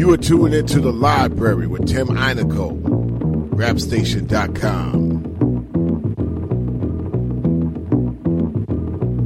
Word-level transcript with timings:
You 0.00 0.10
are 0.14 0.16
tuning 0.16 0.58
into 0.58 0.80
the 0.80 0.94
library 0.94 1.66
with 1.66 1.86
Tim 1.86 2.06
Einenkel, 2.06 2.80
rapstation.com. 3.50 5.09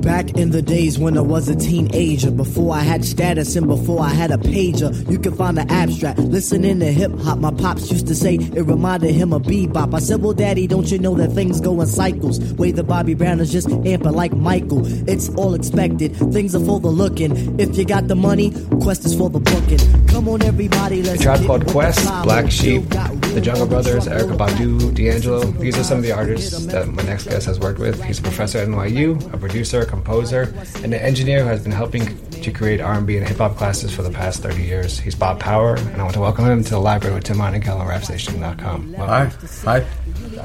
Back 0.05 0.33
in 0.33 0.51
the 0.51 0.61
days 0.61 0.99
when 0.99 1.17
I 1.17 1.23
was 1.23 1.49
a 1.49 1.57
teenager, 1.57 2.31
before 2.31 2.75
I 2.75 2.81
had 2.81 3.07
status 3.07 3.57
and 3.57 3.67
before 3.67 4.01
I 4.03 4.11
had 4.11 4.31
a 4.31 4.37
pager, 4.37 4.93
you 5.11 5.19
can 5.19 5.35
find 5.35 5.57
the 5.57 5.63
abstract. 5.73 6.19
Listening 6.19 6.81
to 6.81 6.93
hip 6.93 7.11
hop, 7.21 7.39
my 7.39 7.51
pops 7.51 7.91
used 7.91 8.07
to 8.09 8.15
say 8.15 8.35
it 8.35 8.63
reminded 8.67 9.15
him 9.15 9.33
of 9.33 9.45
bebop. 9.45 9.95
I 9.95 10.01
said, 10.01 10.21
Well, 10.21 10.35
daddy, 10.35 10.67
don't 10.67 10.91
you 10.91 10.99
know 10.99 11.15
that 11.15 11.33
things 11.33 11.59
go 11.59 11.81
in 11.81 11.87
cycles? 11.87 12.39
Way 12.53 12.71
the 12.73 12.85
Bobby 12.85 13.15
Brown 13.15 13.41
is 13.41 13.51
just 13.51 13.69
amping 13.69 14.15
like 14.15 14.33
Michael. 14.35 14.83
It's 15.09 15.31
all 15.37 15.55
expected, 15.55 16.15
things 16.35 16.55
are 16.55 16.65
for 16.65 16.81
the 16.81 16.89
looking. 16.89 17.59
If 17.59 17.75
you 17.79 17.87
got 17.87 18.07
the 18.07 18.15
money, 18.15 18.53
Quest 18.83 19.07
is 19.07 19.17
for 19.17 19.31
the 19.31 19.41
booking. 19.41 20.07
Come 20.09 20.29
on, 20.29 20.43
everybody, 20.43 21.03
let's 21.03 21.23
Tribe 21.23 21.47
Called 21.47 21.67
Quest. 21.67 22.05
Black 22.25 22.51
Sheep, 22.51 22.87
The 22.91 23.41
Jungle 23.43 23.67
Brothers, 23.67 24.07
Erykah 24.07 24.37
Badu, 24.37 24.95
D'Angelo. 24.95 25.45
These 25.45 25.79
are 25.79 25.85
some 25.85 25.99
of 25.99 26.05
the 26.05 26.13
artists 26.13 26.67
that 26.67 26.89
my 26.89 27.03
next 27.05 27.25
guest 27.25 27.47
has 27.47 27.59
worked 27.59 27.79
with. 27.81 28.03
He's 28.05 28.19
a 28.19 28.23
professor 28.23 28.59
at 28.59 28.69
NYU, 28.69 29.33
a 29.33 29.39
producer, 29.39 29.87
composer, 29.95 30.53
and 30.77 30.87
an 30.87 30.95
engineer 30.95 31.41
who 31.43 31.49
has 31.49 31.63
been 31.63 31.73
helping 31.73 32.05
to 32.31 32.51
create 32.51 32.81
R&B 32.81 33.17
and 33.17 33.27
hip-hop 33.27 33.57
classes 33.57 33.95
for 33.95 34.03
the 34.03 34.11
past 34.11 34.43
30 34.43 34.63
years. 34.63 34.99
He's 34.99 35.15
Bob 35.15 35.41
Power, 35.41 35.77
and 35.77 35.97
I 36.01 36.03
want 36.03 36.15
to 36.15 36.21
welcome 36.21 36.45
him 36.47 36.63
to 36.65 36.71
the 36.71 36.79
library 36.79 37.15
with 37.15 37.25
Tim 37.25 37.37
Monagal 37.39 37.79
on 37.79 37.87
rapstation.com. 37.87 38.95
Hi. 38.95 39.25
Welcome. 39.25 39.49
Hi. 39.65 39.81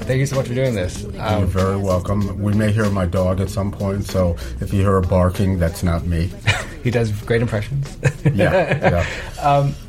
Thank 0.06 0.20
you 0.20 0.26
so 0.26 0.36
much 0.38 0.48
for 0.48 0.54
doing 0.54 0.76
this. 0.76 1.02
You're 1.04 1.22
Um, 1.22 1.48
very 1.48 1.78
welcome. 1.78 2.40
We 2.42 2.54
may 2.54 2.72
hear 2.72 2.90
my 2.90 3.06
dog 3.06 3.42
at 3.42 3.50
some 3.50 3.72
point, 3.72 4.06
so 4.06 4.38
if 4.62 4.72
you 4.72 4.82
hear 4.82 4.92
her 4.92 5.02
barking, 5.02 5.60
that's 5.60 5.84
not 5.84 6.06
me. 6.06 6.30
he 6.84 6.92
does 6.92 7.12
great 7.24 7.42
impressions. 7.42 7.98
Yeah, 8.34 9.06
yeah. 9.38 9.72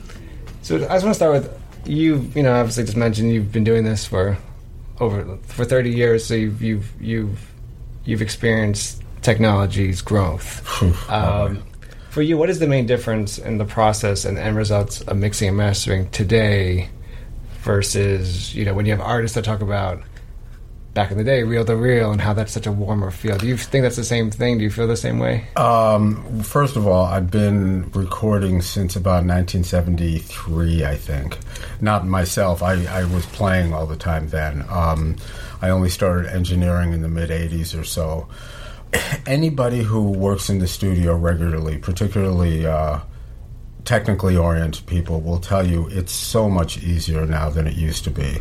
So 0.63 0.77
I 0.77 0.79
just 0.81 1.05
want 1.05 1.11
to 1.11 1.15
start 1.15 1.33
with 1.33 1.61
you. 1.87 2.31
You 2.35 2.43
know, 2.43 2.53
obviously, 2.55 2.85
just 2.85 2.97
mentioned 2.97 3.33
you've 3.33 3.51
been 3.51 3.65
doing 3.65 3.83
this 3.83 4.07
for 4.07 4.37
over 5.01 5.37
for 5.47 5.65
thirty 5.65 5.91
years. 5.91 6.25
So 6.25 6.35
you've 6.35 6.61
you've 6.63 6.93
you've 7.01 7.53
you've 8.05 8.21
experienced 8.23 9.03
technology's 9.23 10.03
growth. 10.03 10.65
um, 11.11 11.63
for 12.11 12.23
you, 12.23 12.37
what 12.37 12.51
is 12.51 12.59
the 12.59 12.67
main 12.67 12.87
difference 12.87 13.39
in 13.39 13.59
the 13.59 13.65
process 13.65 14.25
and 14.25 14.39
end 14.39 14.57
results 14.57 15.01
of 15.03 15.17
mixing 15.17 15.49
and 15.49 15.57
mastering 15.57 16.11
today 16.11 16.89
versus 17.63 18.55
you 18.55 18.65
know 18.65 18.75
when 18.75 18.87
you 18.87 18.93
have 18.93 19.01
artists 19.01 19.35
that 19.35 19.45
talk 19.45 19.61
about 19.61 20.03
back 20.95 21.11
in 21.11 21.19
the 21.19 21.25
day, 21.25 21.43
reel 21.43 21.65
to 21.65 21.77
reel, 21.77 22.11
and 22.11 22.21
how 22.21 22.33
that's 22.33 22.53
such 22.53 22.67
a 22.67 22.73
warmer 22.73 23.11
feel? 23.11 23.39
Do 23.39 23.47
you 23.47 23.57
think 23.57 23.83
that's 23.83 23.97
the 23.97 24.05
same 24.05 24.31
thing? 24.31 24.59
Do 24.59 24.65
you 24.65 24.71
feel 24.71 24.87
the 24.87 24.97
same 24.97 25.19
way? 25.19 25.47
Um, 25.57 26.43
first 26.43 26.77
of 26.77 26.87
all, 26.87 27.05
I've 27.05 27.31
been 27.31 27.91
recording 27.93 28.61
since 28.63 28.97
about 28.97 29.25
1973, 29.25 30.85
I 30.85 30.97
think. 30.97 31.39
Not 31.81 32.07
myself. 32.07 32.63
I, 32.63 32.85
I 32.87 33.05
was 33.05 33.25
playing 33.27 33.73
all 33.73 33.87
the 33.87 33.97
time 33.97 34.29
then. 34.29 34.65
Um, 34.69 35.17
I 35.63 35.71
only 35.71 35.91
started 35.91 36.33
engineering 36.33 36.93
in 36.93 37.03
the 37.03 37.09
mid 37.09 37.31
80s 37.31 37.79
or 37.79 37.85
so. 37.85 38.29
Anybody 39.27 39.83
who 39.83 40.11
works 40.11 40.51
in 40.51 40.59
the 40.59 40.69
studio 40.69 41.17
regularly, 41.17 41.79
particularly 41.79 42.67
uh, 42.67 43.01
technically 43.85 44.37
oriented 44.37 44.87
people, 44.87 45.21
will 45.21 45.41
tell 45.41 45.67
you 45.67 45.89
it's 45.89 46.13
so 46.13 46.49
much 46.49 46.79
easier 46.83 47.27
now 47.27 47.51
than 47.51 47.67
it 47.67 47.75
used 47.75 48.05
to 48.05 48.11
be. 48.11 48.39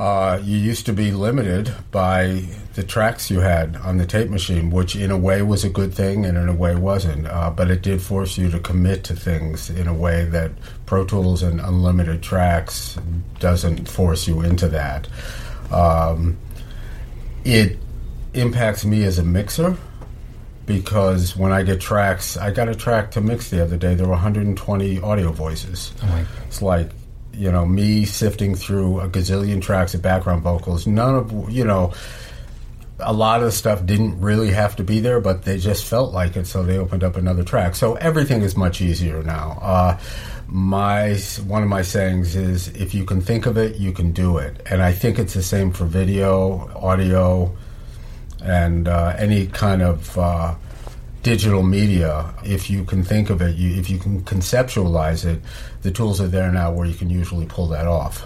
Uh, 0.00 0.40
you 0.42 0.56
used 0.56 0.86
to 0.86 0.94
be 0.94 1.10
limited 1.10 1.74
by 1.90 2.42
the 2.74 2.82
tracks 2.82 3.30
you 3.30 3.40
had 3.40 3.76
on 3.76 3.98
the 3.98 4.06
tape 4.06 4.30
machine, 4.30 4.70
which 4.70 4.96
in 4.96 5.10
a 5.10 5.18
way 5.18 5.42
was 5.42 5.62
a 5.62 5.68
good 5.68 5.92
thing 5.92 6.24
and 6.24 6.38
in 6.38 6.48
a 6.48 6.54
way 6.54 6.74
wasn't. 6.74 7.26
Uh, 7.26 7.50
but 7.50 7.70
it 7.70 7.82
did 7.82 8.00
force 8.00 8.38
you 8.38 8.50
to 8.50 8.58
commit 8.60 9.04
to 9.04 9.14
things 9.14 9.68
in 9.68 9.86
a 9.86 9.92
way 9.92 10.24
that 10.24 10.52
Pro 10.86 11.04
Tools 11.04 11.42
and 11.42 11.60
unlimited 11.60 12.22
tracks 12.22 12.98
doesn't 13.40 13.90
force 13.90 14.26
you 14.26 14.40
into 14.40 14.68
that. 14.68 15.06
Um, 15.70 16.38
it 17.44 17.76
impacts 18.34 18.84
me 18.84 19.04
as 19.04 19.18
a 19.18 19.24
mixer 19.24 19.76
because 20.66 21.36
when 21.36 21.50
I 21.50 21.62
get 21.62 21.80
tracks, 21.80 22.36
I 22.36 22.52
got 22.52 22.68
a 22.68 22.74
track 22.74 23.10
to 23.12 23.20
mix 23.20 23.50
the 23.50 23.62
other 23.62 23.76
day. 23.76 23.94
There 23.94 24.06
were 24.06 24.12
120 24.12 25.00
audio 25.00 25.32
voices. 25.32 25.92
It's 26.46 26.62
like 26.62 26.90
you 27.32 27.50
know 27.50 27.64
me 27.64 28.04
sifting 28.04 28.54
through 28.54 29.00
a 29.00 29.08
gazillion 29.08 29.62
tracks 29.62 29.94
of 29.94 30.02
background 30.02 30.42
vocals. 30.42 30.86
None 30.86 31.14
of 31.14 31.50
you 31.50 31.64
know. 31.64 31.92
A 33.02 33.14
lot 33.14 33.40
of 33.40 33.46
the 33.46 33.52
stuff 33.52 33.86
didn't 33.86 34.20
really 34.20 34.50
have 34.50 34.76
to 34.76 34.84
be 34.84 35.00
there, 35.00 35.20
but 35.20 35.44
they 35.44 35.56
just 35.56 35.86
felt 35.86 36.12
like 36.12 36.36
it, 36.36 36.46
so 36.46 36.62
they 36.62 36.76
opened 36.76 37.02
up 37.02 37.16
another 37.16 37.42
track. 37.42 37.74
So 37.74 37.94
everything 37.94 38.42
is 38.42 38.58
much 38.58 38.82
easier 38.82 39.22
now. 39.22 39.58
Uh, 39.62 39.98
my 40.46 41.14
one 41.46 41.62
of 41.62 41.70
my 41.70 41.80
sayings 41.80 42.36
is, 42.36 42.68
if 42.68 42.92
you 42.92 43.06
can 43.06 43.22
think 43.22 43.46
of 43.46 43.56
it, 43.56 43.76
you 43.76 43.92
can 43.92 44.12
do 44.12 44.36
it, 44.36 44.60
and 44.66 44.82
I 44.82 44.92
think 44.92 45.18
it's 45.18 45.32
the 45.32 45.42
same 45.42 45.72
for 45.72 45.86
video, 45.86 46.70
audio, 46.76 47.56
and 48.44 48.88
uh, 48.88 49.14
any 49.18 49.46
kind 49.46 49.82
of 49.82 50.18
uh, 50.18 50.54
digital 51.22 51.62
media. 51.62 52.32
If 52.44 52.70
you 52.70 52.84
can 52.84 53.02
think 53.02 53.30
of 53.30 53.40
it, 53.42 53.56
you, 53.56 53.78
if 53.78 53.90
you 53.90 53.98
can 53.98 54.22
conceptualize 54.22 55.24
it, 55.24 55.40
the 55.82 55.90
tools 55.90 56.20
are 56.20 56.28
there 56.28 56.50
now 56.50 56.72
where 56.72 56.86
you 56.86 56.94
can 56.94 57.10
usually 57.10 57.46
pull 57.46 57.68
that 57.68 57.86
off. 57.86 58.24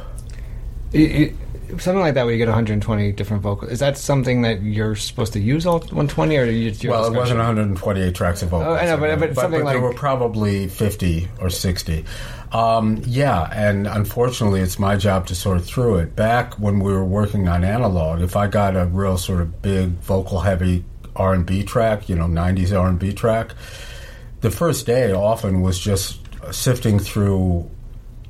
You- 0.92 1.36
something 1.70 2.00
like 2.00 2.14
that 2.14 2.24
where 2.24 2.32
you 2.32 2.38
get 2.38 2.48
120 2.48 3.12
different 3.12 3.42
vocals. 3.42 3.70
Is 3.72 3.78
that 3.80 3.96
something 3.98 4.42
that 4.42 4.62
you're 4.62 4.94
supposed 4.96 5.32
to 5.34 5.40
use 5.40 5.66
all 5.66 5.78
120, 5.80 6.36
or 6.36 6.44
you? 6.44 6.72
well, 6.90 7.06
it 7.06 7.16
wasn't 7.16 7.38
128 7.38 8.14
tracks 8.14 8.42
of 8.42 8.50
vocals. 8.50 8.76
Oh, 8.78 8.80
I 8.80 8.86
know, 8.86 8.96
but- 8.96 9.18
but 9.20 9.34
something 9.34 9.50
there 9.52 9.64
like- 9.64 9.74
there 9.74 9.82
were 9.82 9.92
probably 9.94 10.68
50 10.68 11.28
or 11.40 11.50
60. 11.50 12.04
Um, 12.52 13.02
yeah, 13.04 13.48
and 13.52 13.86
unfortunately, 13.86 14.60
it's 14.60 14.78
my 14.78 14.96
job 14.96 15.26
to 15.26 15.34
sort 15.34 15.62
through 15.62 15.96
it. 15.96 16.14
Back 16.14 16.54
when 16.54 16.78
we 16.78 16.92
were 16.92 17.04
working 17.04 17.48
on 17.48 17.64
analog, 17.64 18.20
if 18.20 18.36
I 18.36 18.46
got 18.46 18.76
a 18.76 18.84
real 18.86 19.18
sort 19.18 19.40
of 19.40 19.60
big 19.60 19.90
vocal-heavy 20.00 20.84
R&B 21.16 21.62
track, 21.64 22.08
you 22.08 22.14
know, 22.14 22.26
90s 22.26 22.72
R&B 22.72 23.12
track, 23.12 23.54
the 24.40 24.50
first 24.50 24.86
day 24.86 25.12
often 25.12 25.62
was 25.62 25.78
just 25.78 26.20
sifting 26.52 26.98
through 26.98 27.68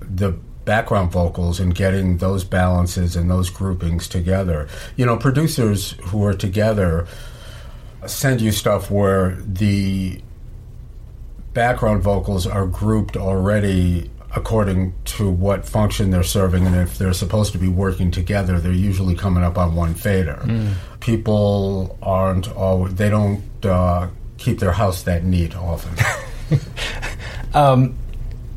the 0.01 0.33
background 0.65 1.13
vocals 1.13 1.61
and 1.61 1.75
getting 1.75 2.19
those 2.19 2.45
balances 2.45 3.17
and 3.17 3.31
those 3.31 3.51
groupings 3.51 4.09
together. 4.09 4.69
You 4.97 5.07
know, 5.07 5.17
producers 5.17 5.93
who 6.05 6.25
are 6.25 6.35
together 6.35 7.07
send 8.07 8.41
you 8.41 8.53
stuff 8.53 8.91
where 8.91 9.37
the 9.37 10.21
background 11.53 12.03
vocals 12.03 12.47
are 12.47 12.67
grouped 12.67 13.17
already 13.17 14.11
according 14.37 14.93
to 15.05 15.31
what 15.31 15.65
function 15.65 16.11
they're 16.11 16.25
serving 16.25 16.67
and 16.67 16.75
if 16.75 16.99
they're 16.99 17.13
supposed 17.13 17.53
to 17.53 17.59
be 17.59 17.69
working 17.69 18.11
together 18.11 18.59
they're 18.59 18.73
usually 18.73 19.15
coming 19.15 19.45
up 19.45 19.57
on 19.57 19.75
one 19.77 19.95
fader. 19.95 20.43
People 21.01 21.97
aren't 22.03 22.51
always 22.53 22.95
they 22.97 23.09
don't 23.09 23.43
uh, 23.65 24.09
keep 24.37 24.59
their 24.59 24.73
house 24.73 25.05
that 25.05 25.25
neat 25.25 25.57
often. 25.57 25.95
Um, 27.55 27.97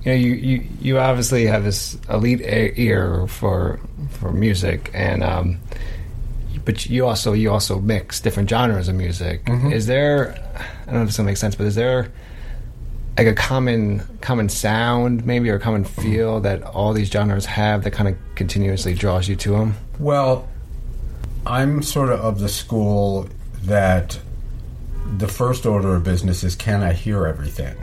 you 0.07 0.13
know, 0.13 0.19
you, 0.19 0.33
you, 0.35 0.67
you 0.79 0.99
obviously 0.99 1.45
have 1.47 1.65
this 1.65 1.97
elite 2.09 2.39
ear 2.41 3.27
for 3.27 3.77
for 4.11 4.31
music, 4.31 4.89
and 4.93 5.21
um, 5.21 5.59
but 6.63 6.85
you 6.85 7.05
also 7.05 7.33
you 7.33 7.51
also 7.51 7.79
mix 7.81 8.21
different 8.21 8.49
genres 8.49 8.87
of 8.87 8.95
music. 8.95 9.43
Mhm. 9.45 9.73
Is 9.73 9.85
there? 9.85 10.33
I 10.55 10.85
don't 10.85 10.95
know 10.95 11.01
if 11.01 11.07
this 11.09 11.17
will 11.17 11.25
make 11.25 11.35
sense, 11.35 11.55
but 11.55 11.65
is 11.65 11.75
there 11.75 12.09
like 13.17 13.27
a 13.27 13.33
common 13.33 14.01
common 14.21 14.47
sound, 14.47 15.25
maybe, 15.25 15.49
or 15.49 15.55
a 15.55 15.59
common 15.59 15.83
feel 15.83 16.39
that 16.39 16.63
all 16.63 16.93
these 16.93 17.09
genres 17.09 17.45
have 17.45 17.83
that 17.83 17.91
kind 17.91 18.07
of 18.07 18.15
continuously 18.35 18.93
draws 18.93 19.27
you 19.27 19.35
to 19.35 19.51
them? 19.51 19.75
Well, 19.99 20.47
I'm 21.45 21.83
sort 21.83 22.13
of 22.13 22.21
of 22.21 22.39
the 22.39 22.47
school 22.49 23.27
that 23.63 24.17
the 25.17 25.27
first 25.27 25.65
order 25.65 25.95
of 25.95 26.05
business 26.05 26.45
is 26.45 26.55
can 26.55 26.81
I 26.81 26.93
hear 26.93 27.25
everything? 27.25 27.75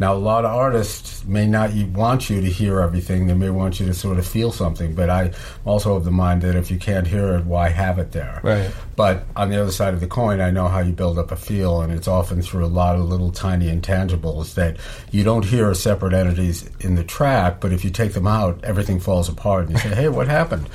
Now, 0.00 0.14
a 0.14 0.16
lot 0.16 0.46
of 0.46 0.50
artists 0.52 1.26
may 1.26 1.46
not 1.46 1.74
want 1.74 2.30
you 2.30 2.40
to 2.40 2.48
hear 2.48 2.80
everything. 2.80 3.26
They 3.26 3.34
may 3.34 3.50
want 3.50 3.78
you 3.78 3.84
to 3.84 3.92
sort 3.92 4.18
of 4.18 4.26
feel 4.26 4.50
something. 4.50 4.94
But 4.94 5.10
I 5.10 5.32
also 5.66 5.92
have 5.92 6.04
the 6.04 6.10
mind 6.10 6.40
that 6.40 6.56
if 6.56 6.70
you 6.70 6.78
can't 6.78 7.06
hear 7.06 7.34
it, 7.34 7.44
why 7.44 7.68
have 7.68 7.98
it 7.98 8.12
there? 8.12 8.40
Right. 8.42 8.70
But 8.96 9.26
on 9.36 9.50
the 9.50 9.60
other 9.60 9.70
side 9.70 9.92
of 9.92 10.00
the 10.00 10.06
coin, 10.06 10.40
I 10.40 10.50
know 10.50 10.68
how 10.68 10.78
you 10.78 10.92
build 10.92 11.18
up 11.18 11.30
a 11.30 11.36
feel, 11.36 11.82
and 11.82 11.92
it's 11.92 12.08
often 12.08 12.40
through 12.40 12.64
a 12.64 12.66
lot 12.66 12.96
of 12.96 13.02
little 13.02 13.30
tiny 13.30 13.66
intangibles 13.66 14.54
that 14.54 14.78
you 15.10 15.22
don't 15.22 15.44
hear 15.44 15.68
as 15.68 15.82
separate 15.82 16.14
entities 16.14 16.68
in 16.80 16.94
the 16.94 17.04
track. 17.04 17.60
But 17.60 17.74
if 17.74 17.84
you 17.84 17.90
take 17.90 18.14
them 18.14 18.26
out, 18.26 18.64
everything 18.64 19.00
falls 19.00 19.28
apart, 19.28 19.66
and 19.66 19.72
you 19.72 19.78
say, 19.78 19.94
"Hey, 19.94 20.08
what 20.08 20.28
happened?" 20.28 20.66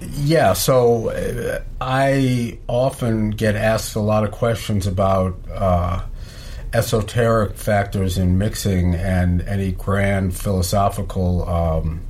Yeah, 0.00 0.52
so 0.52 1.10
uh, 1.10 1.60
I 1.80 2.58
often 2.68 3.30
get 3.30 3.56
asked 3.56 3.96
a 3.96 4.00
lot 4.00 4.22
of 4.22 4.30
questions 4.30 4.86
about 4.86 5.36
uh, 5.52 6.02
esoteric 6.74 7.56
factors 7.56 8.18
in 8.18 8.36
mixing 8.36 8.94
and 8.94 9.40
any 9.42 9.72
grand 9.72 10.36
philosophical 10.36 11.48
um, 11.48 12.00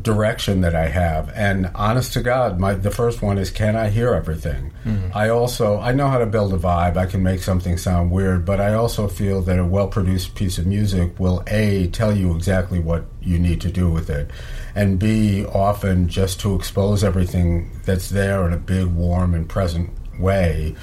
direction 0.00 0.60
that 0.60 0.74
I 0.74 0.88
have. 0.88 1.30
And 1.34 1.70
honest 1.74 2.12
to 2.14 2.22
God, 2.22 2.58
my 2.60 2.74
the 2.74 2.90
first 2.90 3.22
one 3.22 3.38
is 3.38 3.50
can 3.50 3.76
I 3.76 3.90
hear 3.90 4.14
everything? 4.14 4.72
Mm-hmm. 4.84 5.16
I 5.16 5.28
also 5.28 5.78
I 5.80 5.92
know 5.92 6.08
how 6.08 6.18
to 6.18 6.26
build 6.26 6.54
a 6.54 6.56
vibe. 6.56 6.96
I 6.96 7.06
can 7.06 7.22
make 7.22 7.42
something 7.42 7.76
sound 7.76 8.10
weird, 8.10 8.44
but 8.44 8.60
I 8.60 8.74
also 8.74 9.08
feel 9.08 9.42
that 9.42 9.58
a 9.58 9.64
well-produced 9.64 10.34
piece 10.34 10.58
of 10.58 10.66
music 10.66 11.18
will 11.18 11.42
a 11.48 11.88
tell 11.88 12.16
you 12.16 12.34
exactly 12.34 12.78
what 12.78 13.04
you 13.20 13.38
need 13.38 13.60
to 13.62 13.70
do 13.70 13.90
with 13.90 14.08
it, 14.08 14.30
and 14.74 14.98
b 14.98 15.44
often 15.46 16.08
just 16.08 16.40
to 16.40 16.54
expose 16.54 17.02
everything 17.02 17.70
that's 17.84 18.08
there 18.10 18.46
in 18.46 18.52
a 18.52 18.58
big, 18.58 18.86
warm, 18.86 19.34
and 19.34 19.48
present 19.48 19.90
way 20.18 20.74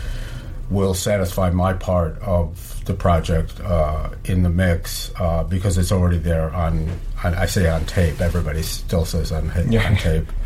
will 0.70 0.94
satisfy 0.94 1.50
my 1.50 1.74
part 1.74 2.20
of 2.20 2.73
the 2.86 2.94
project 2.94 3.60
uh, 3.62 4.10
in 4.26 4.44
the 4.44 4.50
mix 4.50 5.12
uh, 5.20 5.44
because 5.44 5.78
it's 5.78 5.92
already 5.92 6.18
there 6.18 6.54
on, 6.54 6.90
on, 7.24 7.34
I 7.36 7.46
say 7.46 7.70
on 7.70 7.86
tape. 7.86 8.22
Everybody 8.22 8.62
still 8.62 9.06
says 9.06 9.32
on, 9.32 9.52
yeah. 9.70 9.88
on 9.88 9.96
tape. 9.98 10.28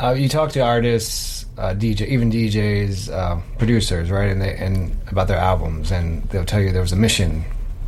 Uh, 0.00 0.14
you 0.14 0.28
talk 0.28 0.50
to 0.50 0.58
artists, 0.58 1.46
uh, 1.58 1.74
DJ, 1.74 2.08
even 2.08 2.28
DJs, 2.28 3.12
uh, 3.12 3.40
producers, 3.58 4.10
right? 4.10 4.30
And 4.30 4.42
they 4.42 4.56
and 4.56 4.96
about 5.08 5.28
their 5.28 5.36
albums, 5.36 5.92
and 5.92 6.24
they'll 6.30 6.44
tell 6.44 6.60
you 6.60 6.72
there 6.72 6.82
was 6.82 6.90
a 6.90 6.96
mission 6.96 7.44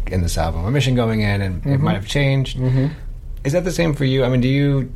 in 0.07 0.23
this 0.23 0.39
album, 0.39 0.65
a 0.65 0.71
mission 0.71 0.95
going 0.95 1.23
in, 1.23 1.43
and 1.43 1.61
mm-hmm. 1.61 1.73
it 1.73 1.81
might 1.81 1.95
have 1.95 2.07
changed. 2.07 2.57
Mm-hmm. 2.57 2.87
Is 3.45 3.53
that 3.53 3.65
the 3.65 3.73
same 3.73 3.95
for 3.95 4.05
you? 4.05 4.23
I 4.23 4.29
mean, 4.29 4.41
do 4.41 4.49
you? 4.49 4.93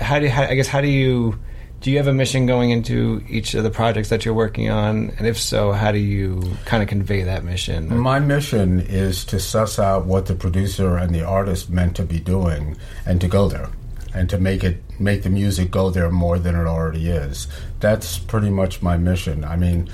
How 0.00 0.18
do 0.18 0.28
how, 0.28 0.42
I 0.42 0.56
guess 0.56 0.66
how 0.66 0.80
do 0.80 0.88
you? 0.88 1.38
Do 1.80 1.90
you 1.90 1.98
have 1.98 2.06
a 2.06 2.12
mission 2.12 2.46
going 2.46 2.70
into 2.70 3.22
each 3.28 3.54
of 3.54 3.62
the 3.62 3.70
projects 3.70 4.08
that 4.08 4.24
you're 4.24 4.34
working 4.34 4.70
on? 4.70 5.10
And 5.18 5.26
if 5.26 5.38
so, 5.38 5.72
how 5.72 5.92
do 5.92 5.98
you 5.98 6.56
kind 6.64 6.82
of 6.82 6.88
convey 6.88 7.22
that 7.22 7.44
mission? 7.44 7.96
My 7.96 8.18
mission 8.18 8.80
is 8.80 9.24
to 9.26 9.38
suss 9.38 9.78
out 9.78 10.06
what 10.06 10.26
the 10.26 10.34
producer 10.34 10.96
and 10.96 11.14
the 11.14 11.22
artist 11.22 11.70
meant 11.70 11.96
to 11.96 12.04
be 12.04 12.18
doing 12.18 12.76
and 13.04 13.20
to 13.20 13.28
go 13.28 13.48
there 13.48 13.68
and 14.14 14.30
to 14.30 14.38
make 14.38 14.64
it 14.64 14.82
make 14.98 15.22
the 15.22 15.30
music 15.30 15.70
go 15.70 15.90
there 15.90 16.10
more 16.10 16.38
than 16.38 16.54
it 16.54 16.66
already 16.66 17.08
is. 17.08 17.46
That's 17.80 18.18
pretty 18.18 18.50
much 18.50 18.80
my 18.80 18.96
mission. 18.96 19.44
I 19.44 19.56
mean, 19.56 19.90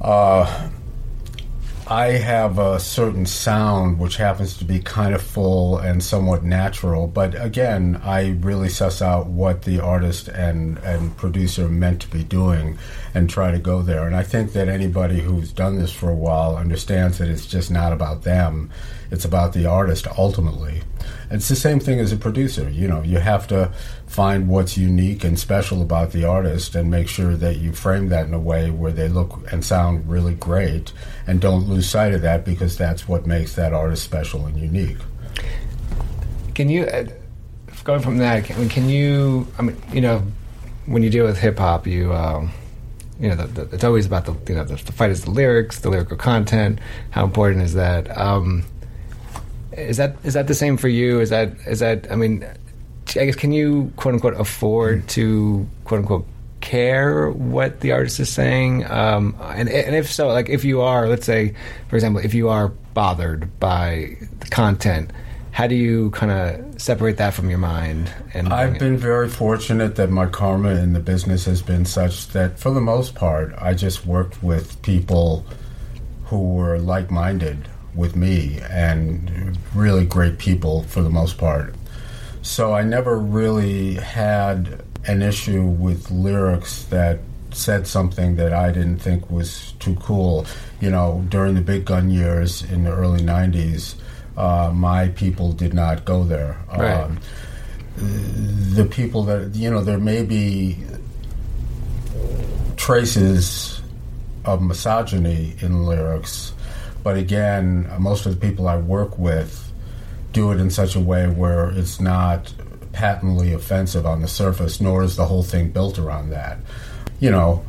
uh, 0.00 0.70
I 1.90 2.18
have 2.18 2.58
a 2.58 2.78
certain 2.78 3.24
sound 3.24 3.98
which 3.98 4.18
happens 4.18 4.58
to 4.58 4.64
be 4.66 4.78
kind 4.78 5.14
of 5.14 5.22
full 5.22 5.78
and 5.78 6.04
somewhat 6.04 6.44
natural, 6.44 7.06
but 7.06 7.34
again, 7.42 7.98
I 8.04 8.36
really 8.40 8.68
suss 8.68 9.00
out 9.00 9.28
what 9.28 9.62
the 9.62 9.80
artist 9.80 10.28
and, 10.28 10.76
and 10.80 11.16
producer 11.16 11.66
meant 11.66 12.02
to 12.02 12.08
be 12.08 12.22
doing 12.22 12.76
and 13.14 13.30
try 13.30 13.52
to 13.52 13.58
go 13.58 13.80
there. 13.80 14.06
And 14.06 14.14
I 14.14 14.22
think 14.22 14.52
that 14.52 14.68
anybody 14.68 15.20
who's 15.20 15.50
done 15.50 15.78
this 15.78 15.90
for 15.90 16.10
a 16.10 16.14
while 16.14 16.58
understands 16.58 17.16
that 17.18 17.28
it's 17.28 17.46
just 17.46 17.70
not 17.70 17.94
about 17.94 18.22
them, 18.22 18.68
it's 19.10 19.24
about 19.24 19.52
the 19.52 19.66
artist 19.66 20.06
ultimately. 20.18 20.82
It's 21.30 21.48
the 21.48 21.56
same 21.56 21.80
thing 21.80 22.00
as 22.00 22.12
a 22.12 22.16
producer. 22.16 22.68
You 22.68 22.88
know, 22.88 23.02
you 23.02 23.18
have 23.18 23.46
to 23.48 23.72
find 24.06 24.48
what's 24.48 24.78
unique 24.78 25.24
and 25.24 25.38
special 25.38 25.82
about 25.82 26.12
the 26.12 26.24
artist 26.24 26.74
and 26.74 26.90
make 26.90 27.08
sure 27.08 27.36
that 27.36 27.56
you 27.58 27.72
frame 27.72 28.08
that 28.08 28.26
in 28.26 28.34
a 28.34 28.38
way 28.38 28.70
where 28.70 28.92
they 28.92 29.08
look 29.08 29.50
and 29.52 29.64
sound 29.64 30.08
really 30.08 30.34
great 30.34 30.92
and 31.26 31.40
don't 31.40 31.68
lose 31.68 31.88
sight 31.88 32.14
of 32.14 32.22
that 32.22 32.44
because 32.44 32.76
that's 32.76 33.06
what 33.06 33.26
makes 33.26 33.54
that 33.54 33.72
artist 33.72 34.04
special 34.04 34.46
and 34.46 34.58
unique. 34.58 34.98
Can 36.54 36.68
you, 36.68 36.84
uh, 36.84 37.04
going 37.84 38.00
from 38.00 38.18
that, 38.18 38.44
can, 38.44 38.68
can, 38.68 38.88
you, 38.88 39.46
I 39.58 39.62
mean, 39.62 39.76
you 39.92 40.00
know, 40.00 40.22
when 40.86 41.02
you 41.02 41.10
deal 41.10 41.26
with 41.26 41.38
hip 41.38 41.58
hop, 41.58 41.86
you, 41.86 42.12
um, 42.12 42.50
you 43.20 43.28
know, 43.28 43.36
the, 43.36 43.46
the, 43.64 43.74
it's 43.74 43.84
always 43.84 44.06
about 44.06 44.24
the, 44.24 44.34
you 44.48 44.58
know, 44.58 44.64
the, 44.64 44.76
the, 44.76 44.92
fight 44.92 45.10
is 45.10 45.24
the 45.24 45.30
lyrics, 45.30 45.80
the 45.80 45.90
lyrical 45.90 46.16
content. 46.16 46.78
How 47.10 47.24
important 47.24 47.62
is 47.62 47.74
that? 47.74 48.16
Um, 48.16 48.64
is 49.78 49.96
that 49.96 50.16
is 50.24 50.34
that 50.34 50.46
the 50.46 50.54
same 50.54 50.76
for 50.76 50.88
you? 50.88 51.20
Is 51.20 51.30
that 51.30 51.52
is 51.66 51.80
that? 51.80 52.10
I 52.10 52.16
mean, 52.16 52.44
I 53.10 53.26
guess 53.26 53.36
can 53.36 53.52
you 53.52 53.92
quote 53.96 54.14
unquote 54.14 54.34
afford 54.34 55.08
to 55.10 55.66
quote 55.84 56.00
unquote 56.00 56.26
care 56.60 57.30
what 57.30 57.80
the 57.80 57.92
artist 57.92 58.20
is 58.20 58.28
saying? 58.28 58.84
Um, 58.90 59.36
and 59.40 59.68
and 59.68 59.94
if 59.94 60.10
so, 60.10 60.28
like 60.28 60.48
if 60.48 60.64
you 60.64 60.80
are, 60.80 61.08
let's 61.08 61.26
say, 61.26 61.54
for 61.88 61.96
example, 61.96 62.22
if 62.24 62.34
you 62.34 62.48
are 62.48 62.68
bothered 62.94 63.58
by 63.60 64.16
the 64.40 64.48
content, 64.48 65.12
how 65.52 65.66
do 65.66 65.74
you 65.74 66.10
kind 66.10 66.32
of 66.32 66.80
separate 66.80 67.16
that 67.16 67.34
from 67.34 67.48
your 67.50 67.58
mind? 67.58 68.12
And 68.34 68.52
I've 68.52 68.78
been 68.78 68.96
very 68.96 69.28
fortunate 69.28 69.96
that 69.96 70.10
my 70.10 70.26
karma 70.26 70.70
in 70.70 70.92
the 70.92 71.00
business 71.00 71.44
has 71.46 71.62
been 71.62 71.84
such 71.84 72.28
that, 72.28 72.58
for 72.58 72.70
the 72.70 72.80
most 72.80 73.14
part, 73.14 73.54
I 73.58 73.74
just 73.74 74.06
worked 74.06 74.42
with 74.42 74.80
people 74.82 75.44
who 76.26 76.54
were 76.54 76.78
like-minded 76.78 77.68
with 77.94 78.16
me 78.16 78.60
and 78.70 79.58
really 79.74 80.04
great 80.04 80.38
people 80.38 80.82
for 80.84 81.02
the 81.02 81.10
most 81.10 81.38
part. 81.38 81.74
So 82.42 82.72
I 82.74 82.82
never 82.82 83.18
really 83.18 83.94
had 83.94 84.82
an 85.06 85.22
issue 85.22 85.62
with 85.62 86.10
lyrics 86.10 86.84
that 86.84 87.18
said 87.50 87.86
something 87.86 88.36
that 88.36 88.52
I 88.52 88.70
didn't 88.70 88.98
think 88.98 89.30
was 89.30 89.72
too 89.80 89.96
cool. 89.96 90.46
You 90.80 90.90
know, 90.90 91.24
during 91.28 91.54
the 91.54 91.60
big 91.60 91.84
gun 91.84 92.10
years 92.10 92.62
in 92.62 92.84
the 92.84 92.92
early 92.92 93.20
90s, 93.20 93.96
uh, 94.36 94.70
my 94.72 95.08
people 95.08 95.52
did 95.52 95.74
not 95.74 96.04
go 96.04 96.24
there. 96.24 96.58
Right. 96.70 96.92
Um, 96.94 97.18
the 97.96 98.84
people 98.84 99.24
that, 99.24 99.54
you 99.54 99.70
know, 99.70 99.82
there 99.82 99.98
may 99.98 100.22
be 100.22 100.78
traces 102.76 103.82
of 104.44 104.62
misogyny 104.62 105.56
in 105.60 105.84
lyrics 105.84 106.52
but 107.08 107.16
again, 107.16 107.90
most 107.98 108.26
of 108.26 108.38
the 108.38 108.46
people 108.46 108.68
I 108.68 108.76
work 108.76 109.18
with 109.18 109.72
do 110.34 110.52
it 110.52 110.60
in 110.60 110.68
such 110.68 110.94
a 110.94 111.00
way 111.00 111.26
where 111.26 111.70
it's 111.70 112.00
not 112.00 112.52
patently 112.92 113.54
offensive 113.54 114.04
on 114.04 114.20
the 114.20 114.28
surface, 114.28 114.78
nor 114.78 115.02
is 115.02 115.16
the 115.16 115.24
whole 115.24 115.42
thing 115.42 115.70
built 115.70 115.98
around 115.98 116.28
that. 116.28 116.58
You 117.18 117.30
know, 117.30 117.64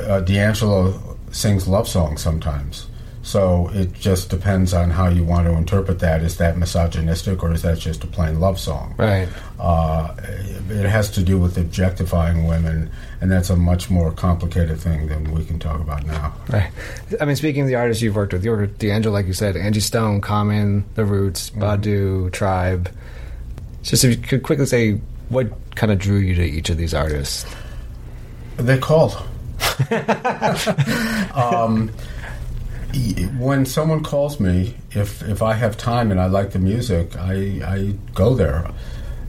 uh, 0.00 0.20
D'Angelo 0.20 1.18
sings 1.32 1.68
love 1.68 1.86
songs 1.86 2.22
sometimes. 2.22 2.86
So 3.22 3.70
it 3.72 3.92
just 3.92 4.30
depends 4.30 4.74
on 4.74 4.90
how 4.90 5.08
you 5.08 5.22
want 5.22 5.46
to 5.46 5.52
interpret 5.52 6.00
that. 6.00 6.22
Is 6.22 6.38
that 6.38 6.58
misogynistic 6.58 7.42
or 7.42 7.52
is 7.52 7.62
that 7.62 7.78
just 7.78 8.02
a 8.02 8.08
plain 8.08 8.40
love 8.40 8.58
song? 8.58 8.94
Right. 8.98 9.28
Uh, 9.60 10.14
it 10.68 10.86
has 10.86 11.08
to 11.12 11.22
do 11.22 11.38
with 11.38 11.56
objectifying 11.56 12.48
women, 12.48 12.90
and 13.20 13.30
that's 13.30 13.48
a 13.48 13.56
much 13.56 13.88
more 13.90 14.10
complicated 14.10 14.80
thing 14.80 15.06
than 15.06 15.32
we 15.32 15.44
can 15.44 15.60
talk 15.60 15.80
about 15.80 16.04
now. 16.04 16.34
Right. 16.48 16.70
I 17.20 17.24
mean, 17.24 17.36
speaking 17.36 17.62
of 17.62 17.68
the 17.68 17.76
artists 17.76 18.02
you've 18.02 18.16
worked 18.16 18.32
with, 18.32 18.44
you 18.44 18.50
worked 18.50 18.62
with 18.62 18.78
D'Angelo, 18.78 19.12
like 19.12 19.26
you 19.26 19.34
said, 19.34 19.56
Angie 19.56 19.80
Stone, 19.80 20.20
Common, 20.20 20.84
The 20.96 21.04
Roots, 21.04 21.50
mm-hmm. 21.50 21.62
Badu, 21.62 22.32
Tribe. 22.32 22.90
Just 23.82 24.02
if 24.04 24.10
you 24.10 24.16
could 24.16 24.42
quickly 24.42 24.66
say 24.66 25.00
what 25.28 25.48
kind 25.76 25.92
of 25.92 25.98
drew 25.98 26.18
you 26.18 26.34
to 26.34 26.42
each 26.42 26.70
of 26.70 26.76
these 26.76 26.92
artists. 26.92 27.46
They 28.56 28.78
called. 28.78 29.12
um, 31.34 31.90
when 33.38 33.66
someone 33.66 34.02
calls 34.02 34.38
me, 34.40 34.76
if 34.90 35.22
if 35.22 35.42
I 35.42 35.54
have 35.54 35.76
time 35.76 36.10
and 36.10 36.20
I 36.20 36.26
like 36.26 36.52
the 36.52 36.58
music, 36.58 37.16
I 37.16 37.60
I 37.64 37.94
go 38.14 38.34
there. 38.34 38.70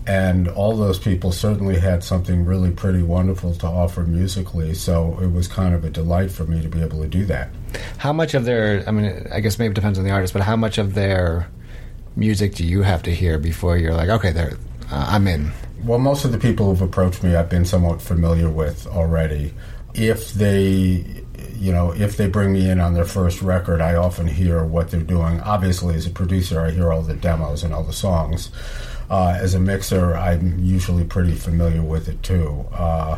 And 0.06 0.50
all 0.50 0.76
those 0.76 1.00
people 1.00 1.32
certainly 1.32 1.80
had 1.80 2.04
something 2.04 2.44
really 2.44 2.72
pretty 2.72 3.02
wonderful 3.02 3.56
to 3.56 3.68
offer 3.68 4.02
musically, 4.02 4.74
so 4.74 5.18
it 5.22 5.32
was 5.32 5.48
kind 5.48 5.74
of 5.74 5.86
a 5.86 5.90
delight 5.90 6.30
for 6.30 6.44
me 6.44 6.62
to 6.62 6.68
be 6.68 6.82
able 6.82 7.02
to 7.02 7.08
do 7.08 7.24
that. 7.28 7.52
How 8.00 8.12
much 8.12 8.34
of 8.34 8.44
their, 8.44 8.84
I 8.86 8.92
mean, 8.92 9.26
I 9.32 9.40
guess 9.40 9.58
maybe 9.58 9.72
it 9.72 9.76
depends 9.76 9.98
on 9.98 10.04
the 10.04 10.12
artist, 10.12 10.34
but 10.34 10.42
how 10.42 10.58
much 10.58 10.78
of 10.78 10.94
their 10.94 11.48
music 12.18 12.56
do 12.56 12.66
you 12.66 12.82
have 12.82 13.02
to 13.04 13.16
hear 13.16 13.40
before 13.40 13.78
you're 13.78 13.94
like, 13.94 14.10
okay, 14.10 14.34
there, 14.34 14.58
uh, 14.92 15.06
I'm 15.08 15.26
in? 15.26 15.54
Well, 15.86 16.00
most 16.00 16.26
of 16.26 16.34
the 16.34 16.38
people 16.38 16.66
who've 16.66 16.82
approached 16.82 17.24
me, 17.24 17.36
I've 17.36 17.50
been 17.50 17.64
somewhat 17.64 18.02
familiar 18.02 18.50
with 18.50 18.86
already. 18.88 19.54
If 19.94 20.34
they 20.34 21.23
you 21.64 21.72
know, 21.72 21.94
if 21.94 22.18
they 22.18 22.28
bring 22.28 22.52
me 22.52 22.70
in 22.70 22.82
on 22.82 22.94
their 22.94 23.06
first 23.06 23.42
record, 23.42 23.80
I 23.80 23.96
often 23.96 24.28
hear 24.28 24.66
what 24.66 24.92
they're 24.92 25.00
doing. 25.00 25.40
Obviously, 25.40 25.96
as 25.96 26.06
a 26.06 26.10
producer, 26.10 26.60
I 26.60 26.72
hear 26.72 26.92
all 26.92 27.02
the 27.02 27.16
demos 27.16 27.64
and 27.64 27.74
all 27.74 27.84
the 27.84 27.94
songs. 27.94 28.52
Uh, 29.10 29.38
as 29.40 29.54
a 29.54 29.62
mixer, 29.62 30.14
I'm 30.14 30.60
usually 30.60 31.06
pretty 31.06 31.36
familiar 31.36 31.82
with 31.82 32.10
it 32.10 32.22
too. 32.22 32.66
Uh, 32.74 33.18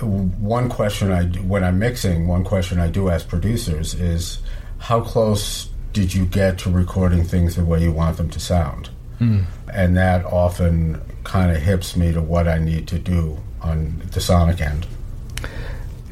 one 0.00 0.68
question 0.68 1.10
I 1.10 1.24
do, 1.24 1.42
when 1.42 1.64
I'm 1.64 1.80
mixing, 1.80 2.28
one 2.28 2.44
question 2.44 2.78
I 2.78 2.90
do 2.90 3.08
ask 3.08 3.26
producers 3.26 3.94
is, 3.94 4.38
how 4.78 5.00
close 5.00 5.68
did 5.92 6.14
you 6.14 6.26
get 6.26 6.58
to 6.58 6.70
recording 6.70 7.24
things 7.24 7.56
the 7.56 7.64
way 7.64 7.82
you 7.82 7.90
want 7.90 8.18
them 8.18 8.30
to 8.30 8.38
sound? 8.38 8.88
Hmm. 9.18 9.40
And 9.72 9.96
that 9.96 10.24
often 10.26 11.00
kind 11.24 11.50
of 11.50 11.60
hips 11.60 11.96
me 11.96 12.12
to 12.12 12.22
what 12.22 12.46
I 12.46 12.58
need 12.58 12.86
to 12.88 13.00
do 13.00 13.38
on 13.62 14.00
the 14.12 14.20
sonic 14.20 14.60
end. 14.60 14.86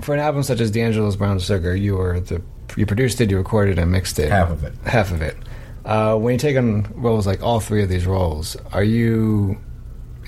For 0.04 0.12
an 0.12 0.20
album 0.20 0.42
such 0.42 0.61
as 0.61 0.70
D'Angelo's 0.70 1.16
Brown 1.16 1.38
Sugar, 1.38 1.75
you 1.75 1.96
were 1.96 2.20
the 2.20 2.42
you 2.76 2.84
produced 2.84 3.23
it, 3.23 3.30
you 3.30 3.38
recorded 3.38 3.78
and 3.78 3.90
mixed 3.90 4.18
it. 4.18 4.30
Half 4.30 4.50
of 4.50 4.62
it. 4.62 4.75
Half 4.84 5.12
of 5.12 5.23
it. 5.23 5.34
Uh, 5.82 6.14
when 6.16 6.34
you 6.34 6.38
take 6.38 6.58
on 6.58 6.87
roles 6.94 7.26
like 7.26 7.42
all 7.42 7.58
three 7.58 7.82
of 7.82 7.88
these 7.88 8.04
roles, 8.04 8.54
are 8.73 8.84
you 8.84 9.56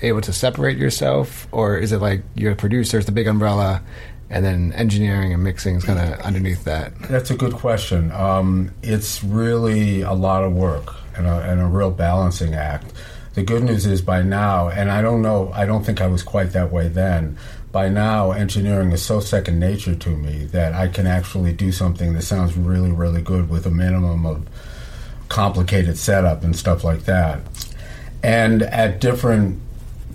able 0.01 0.21
to 0.21 0.33
separate 0.33 0.79
yourself, 0.79 1.47
or 1.51 1.77
is 1.77 1.91
it 1.91 1.99
like 1.99 2.23
you're 2.33 2.53
a 2.53 2.55
producer, 2.55 2.97
it's 2.97 3.05
the 3.05 3.11
big 3.11 3.27
umbrella, 3.27 3.83
and 4.31 4.43
then 4.43 4.73
engineering 4.73 5.31
and 5.31 5.43
mixing 5.43 5.75
is 5.75 5.83
kind 5.83 5.99
of 5.99 6.19
underneath 6.21 6.63
that? 6.63 6.97
That's 7.01 7.29
a 7.29 7.35
good 7.35 7.53
question. 7.53 8.11
Um, 8.13 8.71
it's 8.81 9.23
really 9.23 10.01
a 10.01 10.13
lot 10.13 10.43
of 10.43 10.53
work 10.53 10.95
and 11.15 11.27
a, 11.27 11.41
and 11.41 11.61
a 11.61 11.65
real 11.65 11.91
balancing 11.91 12.55
act. 12.55 12.93
The 13.35 13.43
good 13.43 13.61
news 13.61 13.85
is 13.85 14.01
by 14.01 14.23
now, 14.23 14.69
and 14.69 14.89
I 14.89 15.03
don't 15.03 15.21
know, 15.21 15.51
I 15.53 15.67
don't 15.67 15.83
think 15.83 16.01
I 16.01 16.07
was 16.07 16.23
quite 16.23 16.53
that 16.53 16.71
way 16.71 16.87
then. 16.87 17.37
By 17.77 17.89
now, 17.89 18.31
engineering 18.31 18.91
is 18.91 19.05
so 19.05 19.19
second 19.19 19.59
nature 19.59 19.93
to 19.93 20.09
me 20.09 20.45
that 20.45 20.73
I 20.73 20.87
can 20.87 21.05
actually 21.05 21.53
do 21.53 21.71
something 21.71 22.13
that 22.13 22.23
sounds 22.23 22.57
really, 22.57 22.89
really 22.89 23.21
good 23.21 23.51
with 23.51 23.67
a 23.67 23.69
minimum 23.69 24.25
of 24.25 24.47
complicated 25.29 25.95
setup 25.95 26.43
and 26.43 26.55
stuff 26.55 26.83
like 26.83 27.05
that. 27.05 27.41
And 28.23 28.63
at 28.63 28.99
different 28.99 29.59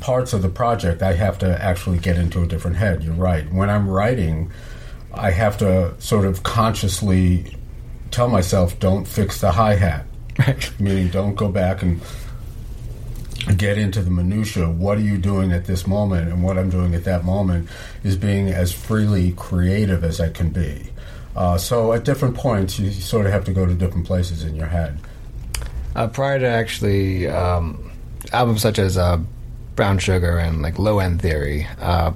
parts 0.00 0.33
of 0.33 0.42
the 0.42 0.49
project, 0.49 1.02
I 1.02 1.12
have 1.12 1.38
to 1.38 1.62
actually 1.62 1.99
get 1.99 2.16
into 2.19 2.42
a 2.42 2.49
different 2.49 2.78
head. 2.78 3.04
You're 3.04 3.14
right. 3.14 3.49
When 3.52 3.71
I'm 3.71 3.88
writing, 3.88 4.50
I 5.14 5.31
have 5.31 5.57
to 5.59 5.95
sort 6.00 6.25
of 6.25 6.42
consciously 6.42 7.57
tell 8.11 8.26
myself, 8.26 8.76
don't 8.81 9.07
fix 9.07 9.40
the 9.40 9.52
hi 9.52 9.76
hat. 9.76 10.07
Meaning, 10.81 11.11
don't 11.11 11.37
go 11.37 11.49
back 11.49 11.83
and 11.83 12.02
get 13.56 13.78
into 13.78 14.02
the 14.02 14.11
minutia. 14.11 14.68
What 14.68 14.99
are 14.99 15.02
you 15.02 15.18
doing 15.18 15.52
at 15.52 15.64
this 15.64 15.87
moment? 15.87 16.28
And 16.28 16.42
what 16.42 16.58
I'm 16.58 16.70
doing 16.70 16.94
at 16.94 17.04
that 17.04 17.25
moment 17.25 17.68
is 18.04 18.16
being 18.16 18.49
as 18.49 18.72
freely 18.72 19.32
creative 19.32 20.04
as 20.04 20.20
I 20.20 20.28
can 20.28 20.50
be. 20.50 20.90
Uh, 21.34 21.56
so 21.58 21.92
at 21.92 22.04
different 22.04 22.37
points, 22.37 22.78
you 22.78 22.90
sort 22.90 23.26
of 23.26 23.32
have 23.32 23.44
to 23.46 23.52
go 23.52 23.66
to 23.66 23.75
different 23.75 24.06
places 24.06 24.44
in 24.44 24.54
your 24.54 24.66
head. 24.66 24.99
Uh, 25.94 26.06
prior 26.06 26.38
to 26.38 26.46
actually 26.46 27.28
um, 27.28 27.90
albums 28.32 28.62
such 28.62 28.78
as 28.78 28.96
uh, 28.96 29.18
Brown 29.76 29.99
Sugar 29.99 30.38
and 30.38 30.62
like 30.62 30.78
Low 30.78 30.99
End 30.99 31.20
Theory, 31.20 31.66
uh, 31.80 32.12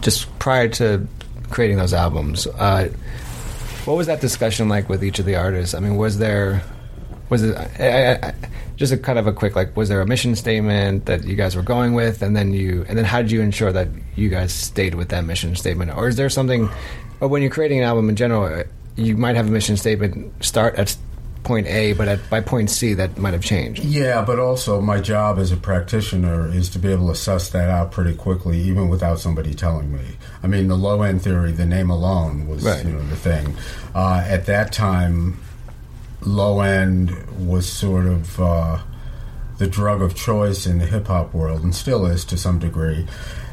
just 0.00 0.38
prior 0.38 0.68
to 0.68 1.06
creating 1.50 1.78
those 1.78 1.92
albums, 1.92 2.46
uh, 2.46 2.88
what 3.84 3.96
was 3.96 4.06
that 4.06 4.20
discussion 4.20 4.68
like 4.68 4.88
with 4.88 5.02
each 5.02 5.18
of 5.18 5.24
the 5.24 5.36
artists? 5.36 5.74
I 5.74 5.80
mean, 5.80 5.96
was 5.96 6.18
there 6.18 6.62
was 7.30 7.42
it 7.42 7.56
I, 7.56 8.12
I, 8.12 8.28
I, 8.28 8.34
just 8.80 8.94
a 8.94 8.96
kind 8.96 9.18
of 9.18 9.26
a 9.26 9.32
quick 9.32 9.54
like 9.54 9.76
was 9.76 9.90
there 9.90 10.00
a 10.00 10.06
mission 10.06 10.34
statement 10.34 11.04
that 11.04 11.24
you 11.24 11.36
guys 11.36 11.54
were 11.54 11.62
going 11.62 11.92
with, 11.92 12.22
and 12.22 12.34
then 12.34 12.52
you 12.54 12.84
and 12.88 12.96
then 12.96 13.04
how 13.04 13.20
did 13.20 13.30
you 13.30 13.42
ensure 13.42 13.70
that 13.70 13.88
you 14.16 14.30
guys 14.30 14.52
stayed 14.52 14.94
with 14.94 15.10
that 15.10 15.24
mission 15.24 15.54
statement, 15.54 15.94
or 15.96 16.08
is 16.08 16.16
there 16.16 16.30
something? 16.30 16.68
Or 17.20 17.28
when 17.28 17.42
you're 17.42 17.50
creating 17.50 17.78
an 17.78 17.84
album 17.84 18.08
in 18.08 18.16
general, 18.16 18.64
you 18.96 19.16
might 19.18 19.36
have 19.36 19.46
a 19.48 19.50
mission 19.50 19.76
statement 19.76 20.42
start 20.42 20.76
at 20.76 20.96
point 21.42 21.66
A, 21.66 21.92
but 21.92 22.08
at, 22.08 22.30
by 22.30 22.40
point 22.40 22.70
C, 22.70 22.94
that 22.94 23.18
might 23.18 23.32
have 23.34 23.44
changed. 23.44 23.84
Yeah, 23.84 24.22
but 24.24 24.38
also 24.38 24.80
my 24.80 25.00
job 25.00 25.38
as 25.38 25.52
a 25.52 25.56
practitioner 25.58 26.48
is 26.48 26.70
to 26.70 26.78
be 26.78 26.90
able 26.90 27.08
to 27.08 27.14
suss 27.14 27.50
that 27.50 27.68
out 27.68 27.92
pretty 27.92 28.14
quickly, 28.14 28.58
even 28.60 28.88
without 28.88 29.20
somebody 29.20 29.52
telling 29.54 29.92
me. 29.92 30.04
I 30.42 30.46
mean, 30.46 30.68
the 30.68 30.76
low 30.76 31.02
end 31.02 31.20
theory, 31.22 31.52
the 31.52 31.66
name 31.66 31.90
alone 31.90 32.46
was 32.48 32.62
Right. 32.64 32.84
you 32.84 32.92
know 32.92 33.02
the 33.08 33.16
thing. 33.16 33.54
Uh, 33.94 34.24
at 34.26 34.46
that 34.46 34.72
time, 34.72 35.38
low 36.22 36.60
end 36.60 37.10
was 37.46 37.68
sort 37.68 38.06
of 38.06 38.40
uh, 38.40 38.78
the 39.58 39.66
drug 39.66 40.02
of 40.02 40.14
choice 40.14 40.66
in 40.66 40.78
the 40.78 40.86
hip 40.86 41.06
hop 41.06 41.34
world, 41.34 41.62
and 41.62 41.74
still 41.74 42.06
is 42.06 42.24
to 42.26 42.36
some 42.36 42.58
degree. 42.58 43.06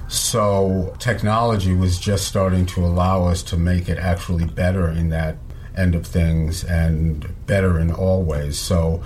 So 0.07 0.95
technology 0.99 1.73
was 1.73 1.99
just 1.99 2.27
starting 2.27 2.65
to 2.67 2.85
allow 2.85 3.25
us 3.25 3.43
to 3.43 3.57
make 3.57 3.89
it 3.89 3.97
actually 3.97 4.45
better 4.45 4.89
in 4.89 5.09
that 5.09 5.35
end 5.75 5.95
of 5.95 6.07
things 6.07 6.63
and 6.63 7.27
better 7.45 7.79
in 7.79 7.91
all 7.91 8.23
ways. 8.23 8.57
So 8.57 9.03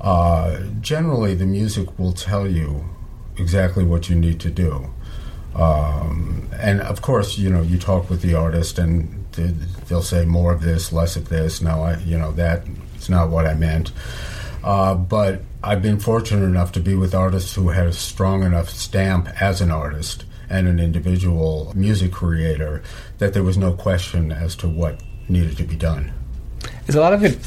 uh, 0.00 0.60
generally, 0.80 1.34
the 1.34 1.46
music 1.46 1.98
will 1.98 2.12
tell 2.12 2.46
you 2.46 2.84
exactly 3.36 3.84
what 3.84 4.10
you 4.10 4.16
need 4.16 4.40
to 4.40 4.50
do. 4.50 4.92
Um, 5.54 6.48
and 6.54 6.80
of 6.80 7.02
course, 7.02 7.38
you 7.38 7.50
know, 7.50 7.62
you 7.62 7.78
talk 7.78 8.10
with 8.10 8.22
the 8.22 8.34
artist, 8.34 8.78
and 8.78 9.24
they'll 9.88 10.02
say 10.02 10.24
more 10.24 10.52
of 10.52 10.62
this, 10.62 10.92
less 10.92 11.14
of 11.16 11.28
this. 11.28 11.60
No, 11.62 11.82
I, 11.82 11.98
you 11.98 12.18
know, 12.18 12.32
that 12.32 12.66
it's 13.02 13.08
not 13.08 13.30
what 13.30 13.46
I 13.46 13.54
meant. 13.54 13.90
Uh, 14.62 14.94
but 14.94 15.42
I've 15.64 15.82
been 15.82 15.98
fortunate 15.98 16.44
enough 16.44 16.70
to 16.72 16.80
be 16.80 16.94
with 16.94 17.16
artists 17.16 17.52
who 17.52 17.70
had 17.70 17.88
a 17.88 17.92
strong 17.92 18.44
enough 18.44 18.70
stamp 18.70 19.28
as 19.42 19.60
an 19.60 19.72
artist 19.72 20.24
and 20.48 20.68
an 20.68 20.78
individual 20.78 21.72
music 21.74 22.12
creator 22.12 22.80
that 23.18 23.34
there 23.34 23.42
was 23.42 23.58
no 23.58 23.72
question 23.72 24.30
as 24.30 24.54
to 24.56 24.68
what 24.68 25.02
needed 25.28 25.56
to 25.56 25.64
be 25.64 25.74
done. 25.74 26.12
Is 26.86 26.94
a 26.94 27.00
lot 27.00 27.12
of 27.12 27.24
it 27.24 27.38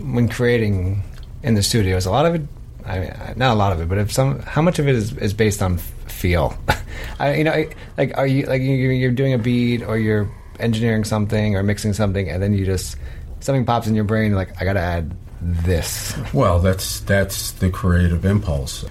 when 0.00 0.28
creating 0.28 1.04
in 1.44 1.54
the 1.54 1.62
studio? 1.62 1.96
Is 1.96 2.06
a 2.06 2.10
lot 2.10 2.26
of 2.26 2.34
it? 2.34 2.42
I 2.84 2.98
mean, 2.98 3.12
not 3.36 3.52
a 3.52 3.54
lot 3.54 3.70
of 3.72 3.80
it, 3.80 3.88
but 3.88 3.98
if 3.98 4.12
some, 4.12 4.40
how 4.40 4.62
much 4.62 4.80
of 4.80 4.88
it 4.88 4.96
is, 4.96 5.12
is 5.18 5.32
based 5.32 5.62
on 5.62 5.78
feel? 5.78 6.58
I, 7.20 7.34
you 7.36 7.44
know, 7.44 7.52
I- 7.52 7.68
like 7.96 8.18
are 8.18 8.26
you 8.26 8.46
like 8.46 8.62
you're, 8.62 8.90
you're 8.90 9.12
doing 9.12 9.32
a 9.34 9.38
beat 9.38 9.84
or 9.84 9.96
you're 9.96 10.28
engineering 10.58 11.04
something 11.04 11.54
or 11.54 11.62
mixing 11.62 11.92
something, 11.92 12.28
and 12.28 12.42
then 12.42 12.52
you 12.52 12.66
just 12.66 12.96
something 13.40 13.64
pops 13.64 13.86
in 13.86 13.94
your 13.94 14.04
brain, 14.04 14.34
like 14.34 14.60
I 14.60 14.64
got 14.64 14.74
to 14.74 14.80
add 14.80 15.16
this. 15.40 16.14
Well, 16.32 16.58
that's 16.60 17.00
that's 17.00 17.52
the 17.52 17.70
creative 17.70 18.24
impulse, 18.24 18.84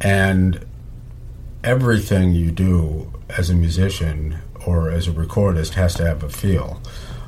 and 0.00 0.64
everything 1.64 2.32
you 2.32 2.50
do 2.50 3.12
as 3.28 3.50
a 3.50 3.54
musician 3.54 4.38
or 4.66 4.90
as 4.90 5.08
a 5.08 5.12
recordist 5.12 5.74
has 5.74 5.94
to 5.94 6.04
have 6.04 6.22
a 6.22 6.28
feel. 6.28 6.80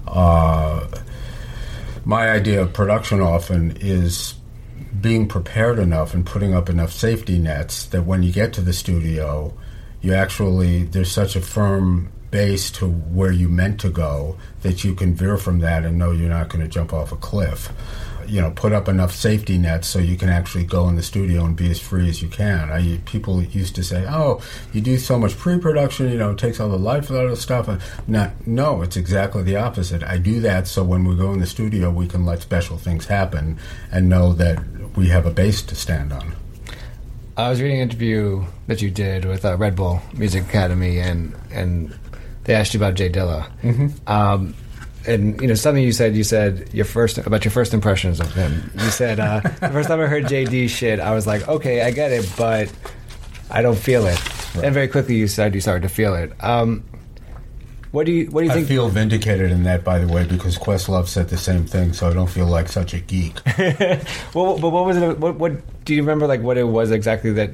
Uh, 0.06 0.87
my 2.04 2.30
idea 2.30 2.62
of 2.62 2.73
production 2.73 3.20
often 3.20 3.76
is 3.80 4.34
being 5.00 5.26
prepared 5.26 5.78
enough 5.78 6.14
and 6.14 6.25
putting 6.25 6.54
up 6.54 6.68
enough 6.68 6.92
safety 6.92 7.38
nets 7.38 7.87
that 7.87 8.02
when 8.02 8.23
you 8.23 8.32
get 8.32 8.52
to 8.52 8.61
the 8.61 8.73
studio, 8.73 9.52
you 10.00 10.14
actually 10.14 10.84
there's 10.84 11.11
such 11.11 11.37
a 11.37 11.40
firm 11.40 12.12
base 12.34 12.68
to 12.68 12.88
where 12.88 13.30
you 13.30 13.48
meant 13.48 13.78
to 13.78 13.88
go 13.88 14.36
that 14.62 14.82
you 14.82 14.92
can 14.92 15.14
veer 15.14 15.36
from 15.36 15.60
that 15.60 15.84
and 15.84 15.96
know 15.96 16.10
you're 16.10 16.28
not 16.28 16.48
going 16.48 16.60
to 16.60 16.66
jump 16.66 16.92
off 16.92 17.12
a 17.12 17.16
cliff. 17.16 17.72
You 18.26 18.40
know, 18.40 18.50
put 18.50 18.72
up 18.72 18.88
enough 18.88 19.14
safety 19.14 19.56
nets 19.56 19.86
so 19.86 20.00
you 20.00 20.16
can 20.16 20.28
actually 20.28 20.64
go 20.64 20.88
in 20.88 20.96
the 20.96 21.02
studio 21.04 21.44
and 21.44 21.54
be 21.54 21.70
as 21.70 21.78
free 21.78 22.08
as 22.08 22.22
you 22.22 22.28
can. 22.28 22.72
I, 22.72 22.98
people 23.04 23.40
used 23.40 23.76
to 23.76 23.84
say, 23.84 24.04
"Oh, 24.08 24.40
you 24.72 24.80
do 24.80 24.98
so 24.98 25.16
much 25.16 25.38
pre-production, 25.38 26.10
you 26.10 26.18
know, 26.18 26.30
it 26.30 26.38
takes 26.38 26.58
all 26.58 26.70
the 26.70 26.76
life 26.76 27.08
out 27.12 27.26
of 27.26 27.38
stuff." 27.38 27.68
And 27.68 27.80
not, 28.08 28.44
no, 28.46 28.82
it's 28.82 28.96
exactly 28.96 29.44
the 29.44 29.56
opposite. 29.56 30.02
I 30.02 30.18
do 30.18 30.40
that 30.40 30.66
so 30.66 30.82
when 30.82 31.04
we 31.04 31.14
go 31.14 31.32
in 31.32 31.38
the 31.38 31.46
studio, 31.46 31.88
we 31.90 32.08
can 32.08 32.26
let 32.26 32.42
special 32.42 32.78
things 32.78 33.06
happen 33.06 33.60
and 33.92 34.08
know 34.08 34.32
that 34.32 34.58
we 34.96 35.08
have 35.10 35.24
a 35.24 35.30
base 35.30 35.62
to 35.62 35.76
stand 35.76 36.12
on. 36.12 36.34
I 37.36 37.50
was 37.50 37.60
reading 37.60 37.78
an 37.78 37.90
interview 37.90 38.44
that 38.68 38.80
you 38.80 38.90
did 38.90 39.24
with 39.24 39.44
uh, 39.44 39.56
Red 39.56 39.74
Bull 39.74 40.00
Music 40.12 40.44
Academy, 40.44 41.00
and 41.00 41.34
and 41.50 41.92
they 42.44 42.54
asked 42.54 42.74
you 42.74 42.80
about 42.80 42.94
J 42.94 43.10
Dilla. 43.10 43.50
Mm-hmm. 43.62 44.08
Um, 44.08 44.54
and 45.06 45.40
you 45.40 45.48
know 45.48 45.54
something 45.54 45.82
you 45.82 45.92
said. 45.92 46.16
You 46.16 46.24
said 46.24 46.72
your 46.72 46.84
first 46.84 47.18
about 47.18 47.44
your 47.44 47.52
first 47.52 47.74
impressions 47.74 48.20
of 48.20 48.32
him. 48.32 48.70
You 48.74 48.90
said 48.90 49.20
uh, 49.20 49.40
the 49.60 49.70
first 49.70 49.88
time 49.88 50.00
I 50.00 50.06
heard 50.06 50.24
JD 50.24 50.70
shit, 50.70 51.00
I 51.00 51.14
was 51.14 51.26
like, 51.26 51.46
okay, 51.46 51.82
I 51.82 51.90
get 51.90 52.12
it, 52.12 52.30
but 52.38 52.72
I 53.50 53.62
don't 53.62 53.78
feel 53.78 54.06
it. 54.06 54.18
And 54.62 54.72
very 54.72 54.88
quickly, 54.88 55.16
you 55.16 55.28
said 55.28 55.54
you 55.54 55.60
started 55.60 55.82
to 55.82 55.88
feel 55.88 56.14
it. 56.14 56.32
Um, 56.42 56.84
what 57.90 58.06
do 58.06 58.12
you 58.12 58.26
What 58.26 58.40
do 58.40 58.46
you 58.46 58.50
I 58.52 58.54
think? 58.54 58.66
I 58.66 58.68
feel 58.68 58.88
vindicated 58.88 59.50
in 59.50 59.64
that, 59.64 59.84
by 59.84 59.98
the 59.98 60.12
way, 60.12 60.24
because 60.24 60.58
Questlove 60.58 61.06
said 61.06 61.28
the 61.28 61.36
same 61.36 61.64
thing, 61.64 61.92
so 61.92 62.08
I 62.08 62.12
don't 62.12 62.30
feel 62.30 62.46
like 62.46 62.68
such 62.68 62.94
a 62.94 63.00
geek. 63.00 63.40
well, 64.34 64.58
but 64.58 64.70
what 64.70 64.84
was 64.84 64.96
it? 64.96 65.18
What, 65.18 65.36
what 65.36 65.84
do 65.84 65.94
you 65.94 66.02
remember? 66.02 66.26
Like 66.26 66.40
what 66.40 66.56
it 66.56 66.64
was 66.64 66.90
exactly 66.90 67.32
that 67.34 67.50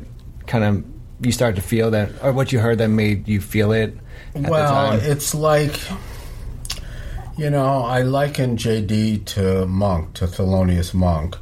kind 0.47 0.65
of 0.65 0.85
you 1.23 1.33
started 1.33 1.57
to 1.57 1.63
feel 1.63 1.91
that, 1.93 2.11
or 2.23 2.33
what 2.33 2.53
you 2.53 2.59
heard 2.59 2.79
that 2.79 2.89
made 2.89 3.27
you 3.29 3.41
feel 3.41 3.73
it? 3.73 3.97
Well, 4.35 4.93
it's 4.93 5.35
like, 5.35 5.79
you 7.37 7.51
know, 7.51 7.83
I 7.83 8.03
liken 8.03 8.57
JD 8.57 9.25
to 9.27 9.67
Monk, 9.67 10.15
to 10.15 10.27
Thelonious 10.27 10.95
Monk. 10.95 11.37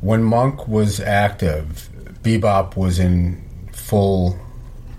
When 0.00 0.22
Monk 0.22 0.68
was 0.68 1.00
active, 1.00 1.88
bebop 2.22 2.76
was 2.76 2.98
in 2.98 3.42
full 3.72 4.38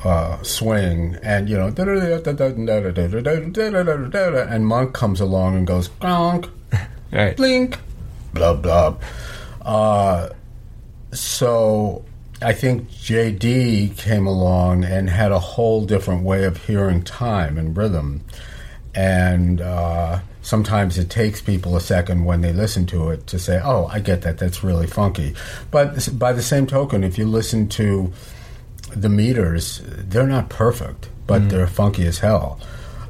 uh, 0.03 0.41
swing, 0.43 1.17
and 1.23 1.47
you 1.49 1.57
know, 1.57 1.67
and 1.67 1.75
Monk 4.67 4.93
comes 4.93 5.21
along 5.21 5.55
and 5.55 5.65
goes, 5.67 5.89
gronk, 5.89 6.49
Right. 7.11 7.35
blink, 7.37 7.77
blah 8.33 8.53
blah. 8.55 8.95
Uh, 9.61 10.29
so 11.11 12.03
I 12.41 12.53
think 12.53 12.89
JD 12.89 13.97
came 13.97 14.27
along 14.27 14.83
and 14.83 15.09
had 15.09 15.31
a 15.31 15.39
whole 15.39 15.85
different 15.85 16.23
way 16.23 16.43
of 16.43 16.57
hearing 16.65 17.01
time 17.01 17.57
and 17.57 17.75
rhythm, 17.75 18.23
and 18.93 19.61
uh, 19.61 20.19
sometimes 20.41 20.97
it 20.97 21.09
takes 21.09 21.41
people 21.41 21.75
a 21.75 21.81
second 21.81 22.25
when 22.25 22.41
they 22.41 22.51
listen 22.51 22.85
to 22.87 23.09
it 23.09 23.27
to 23.27 23.39
say, 23.39 23.61
"Oh, 23.63 23.87
I 23.87 23.99
get 23.99 24.21
that. 24.23 24.37
That's 24.37 24.63
really 24.63 24.87
funky." 24.87 25.33
But 25.71 26.19
by 26.19 26.33
the 26.33 26.41
same 26.41 26.67
token, 26.67 27.03
if 27.03 27.17
you 27.17 27.25
listen 27.25 27.69
to 27.69 28.11
the 28.95 29.09
meters, 29.09 29.81
they're 29.85 30.27
not 30.27 30.49
perfect, 30.49 31.09
but 31.27 31.49
they're 31.49 31.67
funky 31.67 32.05
as 32.05 32.19
hell. 32.19 32.59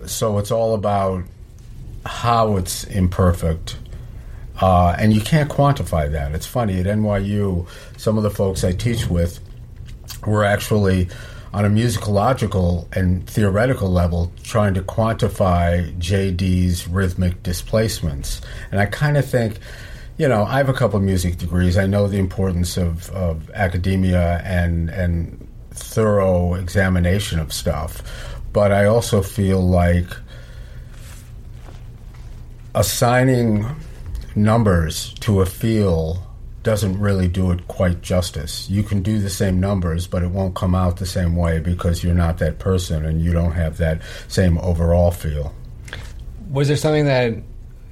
So 0.06 0.38
it's 0.38 0.52
all 0.52 0.74
about 0.74 1.24
how 2.06 2.58
it's 2.58 2.84
imperfect. 2.86 3.78
Uh, 4.62 4.96
and 4.98 5.14
you 5.14 5.22
can't 5.22 5.50
quantify 5.50 6.10
that. 6.12 6.34
It's 6.34 6.46
funny 6.46 6.80
at 6.80 6.86
NYU, 6.86 7.68
some 7.98 8.18
of 8.18 8.24
the 8.24 8.30
folks 8.30 8.64
I 8.64 8.72
teach 8.72 9.08
with 9.08 9.40
were 10.26 10.46
actually 10.46 11.10
on 11.54 11.64
a 11.64 11.70
musicological 11.70 12.94
and 12.96 13.30
theoretical 13.30 13.90
level 13.90 14.32
trying 14.44 14.74
to 14.74 14.82
quantify 14.82 15.90
JD's 15.98 16.86
rhythmic 16.88 17.42
displacements. 17.44 18.42
And 18.72 18.82
I 18.82 18.86
kind 18.88 19.18
of 19.18 19.26
think, 19.26 19.60
you 20.18 20.28
know, 20.28 20.44
I 20.44 20.58
have 20.58 20.68
a 20.68 20.74
couple 20.74 21.00
music 21.00 21.38
degrees. 21.38 21.78
I 21.78 21.86
know 21.86 22.08
the 22.08 22.18
importance 22.18 22.76
of, 22.76 23.10
of 23.12 23.50
academia 23.52 24.42
and 24.44 24.90
and 24.90 25.48
thorough 25.72 26.56
examination 26.56 27.40
of 27.40 27.54
stuff, 27.54 28.02
but 28.52 28.72
I 28.72 28.86
also 28.86 29.22
feel 29.22 29.62
like 29.62 30.08
assigning 32.74 33.66
numbers 34.36 35.14
to 35.22 35.42
a 35.42 35.46
feel 35.46 36.22
doesn't 36.64 37.00
really 37.00 37.28
do 37.28 37.52
it 37.52 37.68
quite 37.68 38.02
justice. 38.02 38.68
You 38.70 38.82
can 38.82 39.04
do 39.04 39.20
the 39.20 39.30
same 39.30 39.60
numbers, 39.60 40.08
but 40.08 40.24
it 40.24 40.32
won't 40.32 40.56
come 40.56 40.74
out 40.74 40.98
the 40.98 41.06
same 41.06 41.36
way 41.36 41.60
because 41.60 42.04
you're 42.04 42.16
not 42.16 42.40
that 42.40 42.58
person 42.58 43.06
and 43.06 43.22
you 43.22 43.32
don't 43.32 43.52
have 43.52 43.78
that 43.78 44.02
same 44.28 44.58
overall 44.58 45.12
feel. 45.12 45.54
Was 46.50 46.68
there 46.68 46.78
something 46.78 47.06
that 47.06 47.34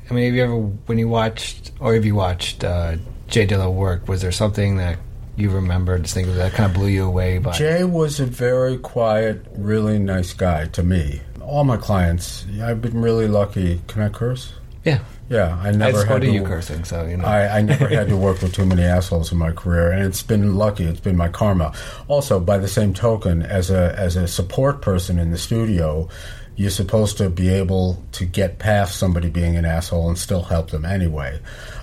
I 0.10 0.14
mean, 0.14 0.26
have 0.26 0.34
you 0.34 0.44
ever 0.44 0.58
when 0.58 0.98
you 0.98 1.08
watched 1.08 1.72
or 1.80 1.94
have 1.94 2.04
you 2.04 2.16
watched 2.16 2.64
uh, 2.64 2.98
J 3.28 3.46
Dilla 3.48 3.72
work? 3.72 4.08
Was 4.08 4.22
there 4.22 4.32
something 4.32 4.78
that 4.78 4.98
you 5.36 5.50
remember 5.50 5.98
distinctly 5.98 6.36
that 6.36 6.54
kind 6.54 6.70
of 6.70 6.76
blew 6.76 6.88
you 6.88 7.06
away? 7.06 7.38
By 7.38 7.52
Jay 7.52 7.84
was 7.84 8.20
a 8.20 8.26
very 8.26 8.78
quiet, 8.78 9.46
really 9.56 10.00
nice 10.00 10.34
guy 10.34 10.66
to 10.68 10.84
me. 10.84 11.22
All 11.42 11.64
my 11.64 11.78
clients, 11.78 12.46
I've 12.62 12.82
been 12.82 13.02
really 13.02 13.28
lucky. 13.28 13.82
Can 13.88 14.02
I 14.02 14.10
curse? 14.10 14.54
yeah, 14.84 15.00
Yeah, 15.34 15.60
I 15.64 15.70
I 15.70 15.72
never 15.72 15.92
just 15.94 16.08
go 16.08 16.14
had 16.14 16.22
to 16.22 16.28
to 16.28 16.34
you 16.34 16.44
cursing, 16.44 16.84
so 16.84 17.08
you 17.08 17.18
know. 17.18 17.26
I, 17.26 17.58
I 17.58 17.62
never 17.64 17.88
had 17.88 18.08
to 18.10 18.18
work 18.28 18.44
with 18.44 18.54
too 18.54 18.68
many 18.68 18.84
assholes 18.84 19.32
in 19.32 19.40
my 19.40 19.52
career, 19.52 19.92
and 19.92 20.04
it's 20.04 20.22
been 20.22 20.56
lucky. 20.56 20.84
It's 20.84 21.00
been 21.00 21.18
my 21.18 21.30
karma. 21.30 21.74
Also, 22.08 22.40
by 22.40 22.60
the 22.60 22.68
same 22.68 22.94
token, 22.94 23.42
as 23.42 23.72
a 23.72 23.96
as 23.98 24.16
a 24.16 24.28
support 24.28 24.84
person 24.84 25.18
in 25.18 25.32
the 25.32 25.40
studio, 25.40 26.08
you're 26.56 26.70
supposed 26.70 27.18
to 27.18 27.32
be 27.32 27.50
able 27.50 28.04
to 28.12 28.26
get 28.26 28.60
past 28.60 29.00
somebody 29.00 29.28
being 29.28 29.56
an 29.56 29.66
asshole 29.66 30.08
and 30.08 30.20
still 30.20 30.44
help 30.44 30.70
them 30.70 30.86
anyway. 30.86 31.40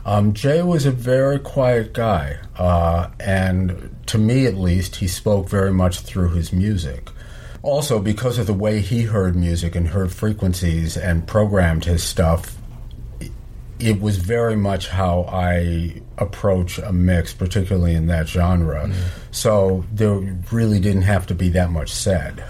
Um, 0.06 0.32
Jay 0.32 0.62
was 0.62 0.86
a 0.86 0.92
very 0.92 1.40
quiet 1.40 1.92
guy, 1.92 2.38
uh, 2.56 3.10
and 3.18 3.96
to 4.06 4.18
me 4.18 4.46
at 4.46 4.54
least, 4.54 4.96
he 4.96 5.08
spoke 5.08 5.48
very 5.48 5.72
much 5.72 6.00
through 6.00 6.30
his 6.30 6.52
music. 6.52 7.10
Also, 7.62 7.98
because 7.98 8.38
of 8.38 8.46
the 8.46 8.54
way 8.54 8.80
he 8.80 9.02
heard 9.02 9.34
music 9.34 9.74
and 9.74 9.88
heard 9.88 10.12
frequencies 10.12 10.96
and 10.96 11.26
programmed 11.26 11.84
his 11.84 12.02
stuff, 12.02 12.56
it 13.80 14.00
was 14.00 14.16
very 14.16 14.56
much 14.56 14.88
how 14.88 15.24
I 15.24 16.00
approach 16.18 16.78
a 16.78 16.92
mix, 16.92 17.32
particularly 17.32 17.94
in 17.94 18.06
that 18.08 18.28
genre. 18.28 18.86
Mm. 18.86 18.94
So 19.30 19.84
there 19.92 20.14
really 20.52 20.80
didn't 20.80 21.02
have 21.02 21.26
to 21.28 21.34
be 21.34 21.48
that 21.50 21.70
much 21.70 21.90
said. 21.90 22.44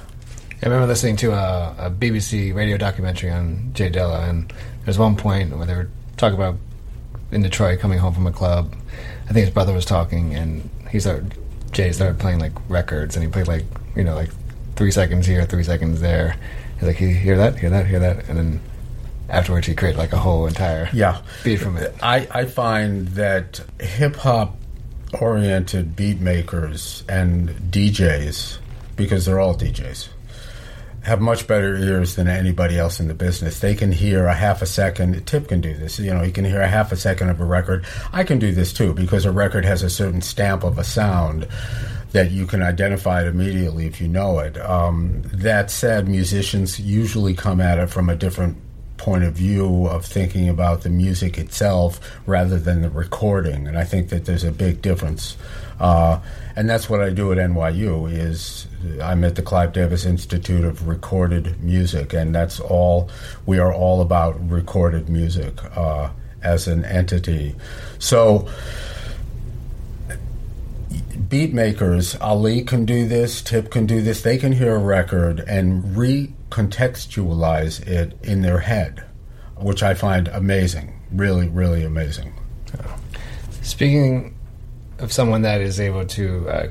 I 0.62 0.66
remember 0.66 0.87
listening 0.87 1.16
to 1.16 1.33
a, 1.33 1.74
a 1.78 1.90
BBC 1.90 2.55
radio 2.55 2.76
documentary 2.76 3.31
on 3.31 3.70
J 3.72 3.90
Dilla, 3.90 4.28
and 4.28 4.52
there's 4.85 4.98
one 4.98 5.16
point 5.16 5.57
where 5.57 5.66
they 5.66 5.74
were 5.74 5.88
talking 6.16 6.35
about 6.37 6.57
in 7.33 7.42
Detroit 7.42 7.78
coming 7.81 7.98
home 7.98 8.12
from 8.12 8.26
a 8.26 8.33
club. 8.33 8.74
I 9.24 9.33
think 9.33 9.46
his 9.46 9.55
brother 9.55 9.72
was 9.72 9.85
talking, 9.87 10.35
and 10.35 10.68
he 10.90 11.00
started 11.00 11.35
Jay 11.72 11.92
started 11.92 12.18
playing 12.18 12.40
like 12.40 12.52
records, 12.68 13.16
and 13.16 13.24
he 13.24 13.31
played 13.31 13.48
like 13.48 13.64
you 13.96 14.05
know 14.05 14.14
like 14.14 14.31
three 14.76 14.90
seconds 14.90 15.26
here, 15.26 15.44
three 15.46 15.64
seconds 15.64 16.00
there. 16.00 16.37
He's 16.74 16.88
like, 16.88 16.96
hear 16.96 17.37
that? 17.37 17.59
Hear 17.59 17.70
that? 17.70 17.87
Hear 17.87 18.00
that?" 18.00 18.28
And 18.28 18.37
then 18.37 18.61
afterwards, 19.31 19.66
he 19.66 19.75
created 19.75 19.99
like 19.99 20.12
a 20.12 20.19
whole 20.19 20.47
entire 20.47 20.88
Yeah. 20.93 21.21
beat 21.45 21.57
from 21.61 21.77
it. 21.77 21.95
I, 22.03 22.27
I 22.31 22.45
find 22.47 23.09
that 23.09 23.61
hip 23.81 24.16
hop 24.16 24.57
oriented 25.21 25.97
beat 25.97 26.21
makers 26.21 27.03
and 27.09 27.49
DJs, 27.71 28.59
because 28.97 29.27
they're 29.27 29.40
all 29.40 29.55
DJs, 29.57 30.09
have 31.03 31.21
much 31.21 31.47
better 31.47 31.75
ears 31.77 32.14
than 32.16 32.29
anybody 32.29 32.79
else 32.79 33.01
in 33.01 33.09
the 33.09 33.14
business. 33.14 33.61
They 33.61 33.75
can 33.75 33.90
hear 33.90 34.27
a 34.27 34.35
half 34.35 34.61
a 34.62 34.66
second. 34.66 35.27
Tip 35.27 35.49
can 35.49 35.61
do 35.62 35.75
this. 35.75 35.99
You 35.99 36.12
know, 36.12 36.21
he 36.23 36.31
can 36.31 36.45
hear 36.45 36.61
a 36.61 36.69
half 36.69 36.93
a 36.93 36.97
second 36.97 37.31
of 37.31 37.40
a 37.40 37.45
record. 37.45 37.87
I 38.12 38.23
can 38.23 38.38
do 38.38 38.53
this 38.53 38.73
too 38.73 38.93
because 38.93 39.25
a 39.25 39.33
record 39.33 39.64
has 39.64 39.83
a 39.83 39.88
certain 39.90 40.21
stamp 40.21 40.62
of 40.62 40.79
a 40.79 40.85
sound 40.85 41.49
that 42.12 42.31
you 42.33 42.45
can 42.47 42.62
identify 42.62 43.23
it 43.23 43.29
immediately 43.29 43.87
if 43.87 44.01
you 44.01 44.09
know 44.09 44.40
it. 44.40 44.59
Um, 44.61 45.23
that 45.33 45.71
said, 45.71 46.07
musicians 46.09 46.79
usually 46.79 47.35
come 47.35 47.61
at 47.61 47.79
it 47.79 47.88
from 47.88 48.11
a 48.11 48.16
different 48.16 48.59
point 49.00 49.24
of 49.24 49.32
view 49.32 49.86
of 49.86 50.04
thinking 50.04 50.46
about 50.46 50.82
the 50.82 50.90
music 50.90 51.38
itself 51.38 51.98
rather 52.26 52.58
than 52.58 52.82
the 52.82 52.90
recording, 52.90 53.66
and 53.66 53.78
I 53.78 53.84
think 53.84 54.10
that 54.10 54.26
there's 54.26 54.44
a 54.44 54.52
big 54.52 54.82
difference. 54.82 55.38
Uh, 55.80 56.20
and 56.54 56.68
that's 56.68 56.90
what 56.90 57.00
I 57.00 57.08
do 57.08 57.32
at 57.32 57.38
NYU. 57.38 58.12
Is 58.12 58.68
I'm 59.02 59.24
at 59.24 59.36
the 59.36 59.42
Clive 59.42 59.72
Davis 59.72 60.04
Institute 60.04 60.66
of 60.66 60.86
Recorded 60.86 61.62
Music, 61.62 62.12
and 62.12 62.34
that's 62.34 62.60
all 62.60 63.08
we 63.46 63.58
are 63.58 63.72
all 63.72 64.02
about 64.02 64.38
recorded 64.50 65.08
music 65.08 65.54
uh, 65.74 66.10
as 66.42 66.68
an 66.68 66.84
entity. 66.84 67.54
So 67.98 68.50
beat 71.30 71.54
makers, 71.54 72.16
Ali 72.16 72.64
can 72.64 72.84
do 72.84 73.08
this, 73.08 73.40
Tip 73.40 73.70
can 73.70 73.86
do 73.86 74.02
this. 74.02 74.20
They 74.20 74.36
can 74.36 74.52
hear 74.52 74.76
a 74.76 74.78
record 74.78 75.40
and 75.40 75.96
recontextualize 76.50 77.86
it 77.86 78.18
in 78.22 78.42
their 78.42 78.58
head, 78.58 79.04
which 79.56 79.82
I 79.82 79.94
find 79.94 80.28
amazing. 80.28 81.00
Really, 81.12 81.48
really 81.48 81.84
amazing. 81.84 82.34
Speaking 83.62 84.36
of 84.98 85.12
someone 85.12 85.42
that 85.42 85.60
is 85.60 85.80
able 85.80 86.06
to 86.06 86.48
uh, 86.48 86.68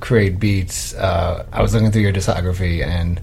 create 0.00 0.38
beats, 0.38 0.94
uh, 0.94 1.46
I 1.52 1.62
was 1.62 1.74
looking 1.74 1.90
through 1.90 2.02
your 2.02 2.12
discography, 2.12 2.84
and 2.84 3.20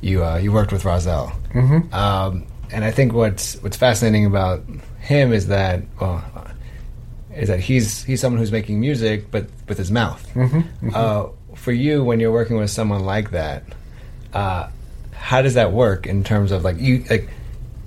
you 0.00 0.24
uh, 0.24 0.36
you 0.36 0.52
worked 0.52 0.72
with 0.72 0.82
Rahzel. 0.82 1.32
Mm-hmm. 1.52 1.94
Um, 1.94 2.46
and 2.70 2.84
I 2.84 2.90
think 2.90 3.12
what's 3.12 3.56
what's 3.62 3.76
fascinating 3.76 4.26
about 4.26 4.64
him 5.00 5.32
is 5.32 5.48
that 5.48 5.82
well, 6.00 6.24
is 7.34 7.48
that 7.48 7.60
he's 7.60 8.04
he's 8.04 8.20
someone 8.20 8.38
who's 8.38 8.52
making 8.52 8.80
music, 8.80 9.30
but 9.30 9.46
with 9.68 9.78
his 9.78 9.90
mouth. 9.90 10.24
Uh, 10.94 11.28
for 11.54 11.72
you, 11.72 12.02
when 12.02 12.18
you're 12.18 12.32
working 12.32 12.56
with 12.56 12.70
someone 12.70 13.04
like 13.04 13.30
that, 13.30 13.62
uh, 14.32 14.68
how 15.22 15.40
does 15.40 15.54
that 15.54 15.70
work 15.72 16.04
in 16.04 16.24
terms 16.24 16.50
of 16.50 16.64
like 16.64 16.80
you 16.80 17.04
like 17.08 17.28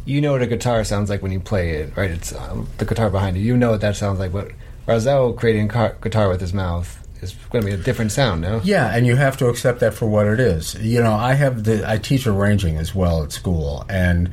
you 0.06 0.22
know 0.22 0.32
what 0.32 0.42
a 0.42 0.48
guitar 0.48 0.86
sounds 0.86 1.10
like 1.10 1.22
when 1.22 1.34
you 1.34 1.40
play 1.40 1.72
it, 1.72 1.98
right? 1.98 2.10
It's 2.10 2.34
um, 2.34 2.70
the 2.78 2.86
guitar 2.86 3.10
behind 3.10 3.36
you. 3.36 3.44
You 3.44 3.58
know 3.58 3.72
what 3.72 3.82
that 3.82 3.98
sounds 3.98 4.20
like, 4.20 4.32
but 4.32 4.52
Rahzel 4.88 5.36
creating 5.36 5.68
car- 5.68 5.98
guitar 6.02 6.30
with 6.30 6.40
his 6.40 6.54
mouth 6.54 6.98
is 7.22 7.34
going 7.50 7.62
to 7.64 7.68
be 7.68 7.74
a 7.74 7.78
different 7.78 8.14
sound, 8.14 8.42
no? 8.42 8.62
Yeah, 8.64 8.96
and 8.96 9.06
you 9.06 9.18
have 9.18 9.36
to 9.38 9.48
accept 9.48 9.82
that 9.82 9.94
for 9.94 10.06
what 10.06 10.28
it 10.28 10.40
is. 10.40 10.76
You 10.76 11.04
know, 11.04 11.12
I 11.14 11.34
have 11.34 11.66
the 11.66 11.88
I 11.90 11.98
teach 11.98 12.26
arranging 12.26 12.78
as 12.78 12.96
well 12.96 13.22
at 13.24 13.34
school, 13.34 13.84
and 13.90 14.32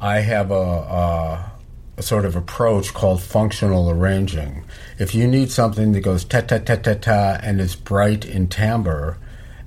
I 0.00 0.20
have 0.20 0.52
a, 0.52 0.54
a, 0.54 1.52
a 1.96 2.02
sort 2.02 2.24
of 2.24 2.36
approach 2.36 2.94
called 2.94 3.20
functional 3.20 3.90
arranging. 3.90 4.62
If 5.00 5.12
you 5.12 5.26
need 5.26 5.50
something 5.50 5.90
that 5.92 6.02
goes 6.02 6.24
ta 6.24 6.42
ta 6.42 6.58
ta 6.58 6.76
ta 6.76 6.94
ta 6.94 7.40
and 7.42 7.60
is 7.60 7.74
bright 7.74 8.24
in 8.24 8.46
timbre 8.46 9.18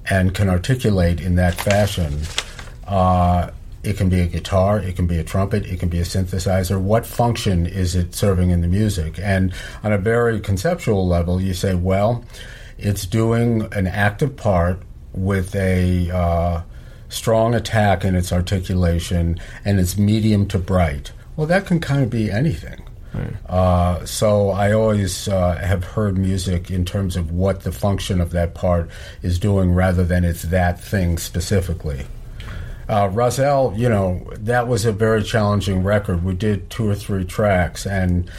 and 0.09 0.33
can 0.33 0.47
articulate 0.47 1.19
in 1.19 1.35
that 1.35 1.55
fashion, 1.55 2.21
uh, 2.91 3.49
it 3.83 3.97
can 3.97 4.09
be 4.09 4.19
a 4.19 4.27
guitar, 4.27 4.79
it 4.79 4.95
can 4.95 5.07
be 5.07 5.17
a 5.17 5.23
trumpet, 5.23 5.65
it 5.65 5.79
can 5.79 5.89
be 5.89 5.99
a 5.99 6.03
synthesizer. 6.03 6.79
What 6.79 7.05
function 7.05 7.65
is 7.65 7.95
it 7.95 8.13
serving 8.13 8.51
in 8.51 8.61
the 8.61 8.67
music? 8.67 9.17
And 9.17 9.53
on 9.83 9.91
a 9.91 9.97
very 9.97 10.39
conceptual 10.39 11.07
level, 11.07 11.41
you 11.41 11.53
say, 11.53 11.73
well, 11.73 12.23
it's 12.77 13.05
doing 13.05 13.67
an 13.73 13.87
active 13.87 14.35
part 14.35 14.81
with 15.13 15.55
a 15.55 16.11
uh, 16.11 16.61
strong 17.09 17.55
attack 17.55 18.03
in 18.03 18.15
its 18.15 18.31
articulation 18.31 19.39
and 19.65 19.79
it's 19.79 19.97
medium 19.97 20.47
to 20.49 20.59
bright. 20.59 21.11
Well, 21.35 21.47
that 21.47 21.65
can 21.65 21.79
kind 21.79 22.03
of 22.03 22.09
be 22.09 22.29
anything. 22.29 22.83
Uh, 23.47 24.05
so 24.05 24.51
I 24.51 24.71
always 24.73 25.27
uh, 25.27 25.55
have 25.57 25.83
heard 25.83 26.17
music 26.17 26.71
in 26.71 26.85
terms 26.85 27.15
of 27.15 27.31
what 27.31 27.61
the 27.61 27.71
function 27.71 28.21
of 28.21 28.31
that 28.31 28.53
part 28.53 28.89
is 29.21 29.39
doing 29.39 29.73
rather 29.73 30.03
than 30.03 30.23
it's 30.23 30.43
that 30.43 30.79
thing 30.79 31.17
specifically. 31.17 32.05
Uh, 32.91 33.07
Rahzel, 33.07 33.77
you 33.77 33.87
know, 33.87 34.21
that 34.39 34.67
was 34.67 34.83
a 34.83 34.91
very 34.91 35.23
challenging 35.23 35.81
record. 35.81 36.25
We 36.25 36.33
did 36.33 36.69
two 36.69 36.89
or 36.89 36.93
three 36.95 37.23
tracks, 37.23 37.87
and 37.87 38.29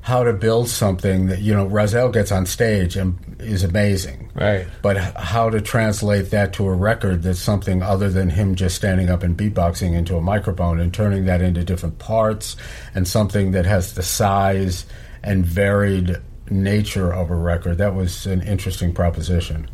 how 0.00 0.24
to 0.24 0.32
build 0.32 0.70
something 0.70 1.26
that 1.26 1.40
you 1.40 1.52
know 1.52 1.68
Rahzel 1.68 2.10
gets 2.10 2.32
on 2.32 2.46
stage 2.46 2.96
and 2.96 3.18
is 3.38 3.62
amazing, 3.62 4.30
Right. 4.34 4.66
But 4.80 4.96
how 5.16 5.50
to 5.50 5.60
translate 5.60 6.30
that 6.30 6.54
to 6.54 6.66
a 6.66 6.72
record 6.72 7.22
that's 7.22 7.40
something 7.40 7.82
other 7.82 8.08
than 8.08 8.30
him 8.30 8.54
just 8.54 8.74
standing 8.74 9.10
up 9.10 9.22
and 9.22 9.36
beatboxing 9.36 9.92
into 9.92 10.16
a 10.16 10.22
microphone 10.22 10.80
and 10.80 10.94
turning 10.94 11.26
that 11.26 11.42
into 11.42 11.62
different 11.62 11.98
parts 11.98 12.56
and 12.94 13.06
something 13.06 13.50
that 13.50 13.66
has 13.66 13.92
the 13.92 14.02
size 14.02 14.86
and 15.22 15.44
varied 15.44 16.16
nature 16.48 17.12
of 17.12 17.30
a 17.30 17.36
record. 17.36 17.76
That 17.76 17.94
was 17.94 18.24
an 18.24 18.40
interesting 18.40 18.94
proposition. 18.94 19.68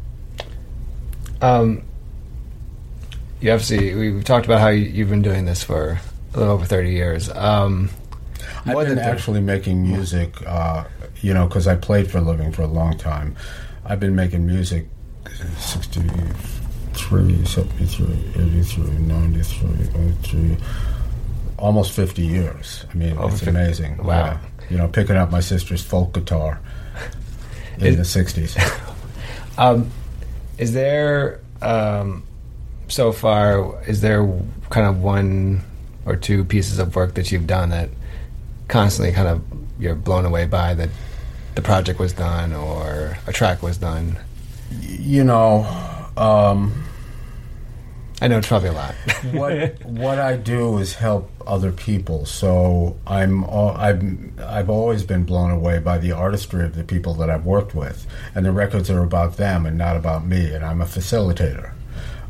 Um, 1.40 1.84
you 3.40 3.52
obviously 3.52 3.94
we- 3.94 4.12
we've 4.12 4.24
talked 4.24 4.46
about 4.46 4.60
how 4.60 4.68
you, 4.68 4.84
you've 4.86 5.10
been 5.10 5.22
doing 5.22 5.44
this 5.44 5.62
for 5.62 5.98
a 6.34 6.38
little 6.38 6.54
over 6.54 6.64
thirty 6.64 6.90
years. 6.92 7.28
Um, 7.34 7.90
I've 8.64 8.74
been 8.86 8.98
actually 8.98 9.40
making 9.40 9.82
music, 9.82 10.34
uh, 10.46 10.84
you 11.20 11.32
know, 11.34 11.46
because 11.46 11.66
I 11.68 11.76
played 11.76 12.10
for 12.10 12.18
a 12.18 12.20
living 12.20 12.50
for 12.52 12.62
a 12.62 12.66
long 12.66 12.96
time. 12.98 13.36
I've 13.84 14.00
been 14.00 14.16
making 14.16 14.44
music 14.46 14.86
63, 15.58 17.44
73, 17.44 18.06
83, 18.34 18.84
93, 18.98 19.68
83, 19.94 20.56
almost 21.58 21.92
50 21.92 22.22
years. 22.22 22.84
I 22.92 22.96
mean, 22.96 23.16
Over 23.16 23.28
it's 23.34 23.40
50 23.44 23.50
amazing. 23.50 23.96
wow. 23.98 24.06
Yeah. 24.16 24.38
You 24.70 24.78
know, 24.78 24.88
picking 24.88 25.14
up 25.16 25.30
my 25.30 25.40
sister's 25.40 25.82
folk 25.82 26.12
guitar 26.14 26.58
in 27.78 27.86
It- 27.94 27.96
the 27.96 28.02
60s. 28.02 28.56
Um, 29.58 29.90
is 30.58 30.74
there 30.74 31.40
um, 31.62 32.24
so 32.88 33.12
far? 33.12 33.82
Is 33.84 34.00
there 34.00 34.26
kind 34.70 34.86
of 34.86 35.02
one 35.02 35.62
or 36.04 36.16
two 36.16 36.44
pieces 36.44 36.78
of 36.78 36.94
work 36.94 37.14
that 37.14 37.32
you've 37.32 37.46
done 37.46 37.70
that 37.70 37.90
constantly 38.68 39.12
kind 39.12 39.28
of 39.28 39.42
you're 39.78 39.94
blown 39.94 40.24
away 40.24 40.46
by 40.46 40.74
that 40.74 40.88
the 41.54 41.62
project 41.62 41.98
was 41.98 42.12
done 42.12 42.52
or 42.52 43.18
a 43.26 43.32
track 43.32 43.62
was 43.62 43.78
done? 43.78 44.18
you 44.70 45.24
know, 45.24 45.66
um, 46.16 46.84
I 48.20 48.28
know 48.28 48.38
it's 48.38 48.48
probably 48.48 48.70
a 48.70 48.72
lot. 48.72 48.94
what 49.32 49.84
what 49.84 50.18
I 50.18 50.36
do 50.36 50.78
is 50.78 50.94
help 50.94 51.30
other 51.46 51.72
people. 51.72 52.24
So 52.24 52.96
I'm 53.06 53.44
I'm 53.44 54.34
I've 54.38 54.70
always 54.70 55.04
been 55.04 55.24
blown 55.24 55.50
away 55.50 55.78
by 55.78 55.98
the 55.98 56.12
artistry 56.12 56.64
of 56.64 56.74
the 56.74 56.84
people 56.84 57.14
that 57.14 57.28
I've 57.28 57.44
worked 57.44 57.74
with, 57.74 58.06
and 58.34 58.44
the 58.44 58.52
records 58.52 58.90
are 58.90 59.02
about 59.02 59.36
them 59.36 59.66
and 59.66 59.76
not 59.76 59.96
about 59.96 60.26
me. 60.26 60.52
And 60.52 60.64
I'm 60.64 60.80
a 60.80 60.86
facilitator. 60.86 61.72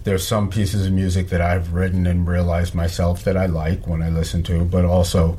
There's 0.07 0.25
some 0.25 0.51
pieces 0.51 0.87
of 0.87 0.93
music 0.93 1.31
that 1.31 1.41
I've 1.41 1.73
written 1.73 2.07
and 2.07 2.29
realized 2.29 2.77
myself 2.77 3.25
that 3.25 3.37
I 3.37 3.47
like 3.47 3.89
when 3.89 4.03
I 4.05 4.09
listen 4.09 4.45
to, 4.45 4.65
but 4.65 4.85
also 4.85 5.37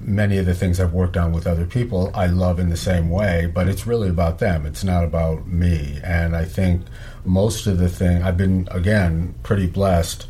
many 0.00 0.38
of 0.38 0.46
the 0.46 0.54
things 0.54 0.80
I've 0.80 0.94
worked 0.94 1.18
on 1.18 1.30
with 1.30 1.46
other 1.46 1.66
people 1.66 2.10
I 2.14 2.24
love 2.24 2.58
in 2.58 2.70
the 2.70 2.76
same 2.78 3.10
way, 3.10 3.52
but 3.52 3.68
it's 3.68 3.86
really 3.86 4.08
about 4.08 4.38
them. 4.38 4.64
It's 4.64 4.82
not 4.82 5.04
about 5.04 5.46
me. 5.46 6.00
And 6.02 6.34
I 6.34 6.46
think 6.46 6.86
most 7.26 7.66
of 7.66 7.76
the 7.76 7.90
thing 7.90 8.22
I've 8.22 8.38
been 8.38 8.66
again 8.70 9.34
pretty 9.42 9.66
blessed. 9.66 10.26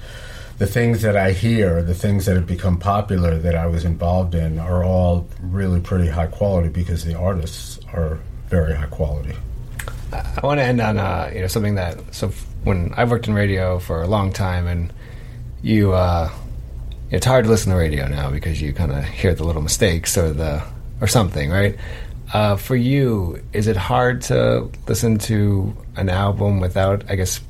The 0.58 0.66
things 0.66 1.02
that 1.02 1.16
I 1.16 1.30
hear, 1.30 1.80
the 1.80 1.94
things 1.94 2.26
that 2.26 2.34
have 2.34 2.48
become 2.48 2.80
popular 2.80 3.38
that 3.38 3.54
I 3.54 3.68
was 3.68 3.84
involved 3.84 4.34
in 4.34 4.58
are 4.58 4.82
all 4.82 5.28
really 5.40 5.80
pretty 5.80 6.08
high 6.08 6.26
quality 6.26 6.68
because 6.68 7.04
the 7.04 7.14
artists 7.14 7.78
are 7.92 8.18
very 8.48 8.74
high 8.74 8.86
quality. 8.86 9.36
I 10.12 10.40
want 10.42 10.58
to 10.58 10.64
end 10.64 10.80
on 10.80 10.98
uh, 10.98 11.30
you 11.32 11.42
know 11.42 11.46
something 11.46 11.76
that 11.76 12.12
so 12.12 12.32
when 12.64 12.92
I've 12.96 13.10
worked 13.10 13.28
in 13.28 13.34
radio 13.34 13.78
for 13.78 14.02
a 14.02 14.06
long 14.06 14.32
time 14.32 14.66
and 14.66 14.92
you 15.62 15.92
uh, 15.92 16.30
it's 17.10 17.26
hard 17.26 17.44
to 17.44 17.50
listen 17.50 17.72
to 17.72 17.78
radio 17.78 18.06
now 18.08 18.30
because 18.30 18.60
you 18.60 18.72
kind 18.72 18.92
of 18.92 19.04
hear 19.04 19.34
the 19.34 19.44
little 19.44 19.62
mistakes 19.62 20.16
or 20.16 20.32
the 20.32 20.62
or 21.00 21.06
something 21.06 21.50
right 21.50 21.76
uh, 22.32 22.56
for 22.56 22.76
you 22.76 23.42
is 23.52 23.66
it 23.66 23.76
hard 23.76 24.22
to 24.22 24.70
listen 24.86 25.18
to 25.18 25.74
an 25.96 26.08
album 26.08 26.60
without 26.60 27.04
I 27.08 27.16
guess 27.16 27.40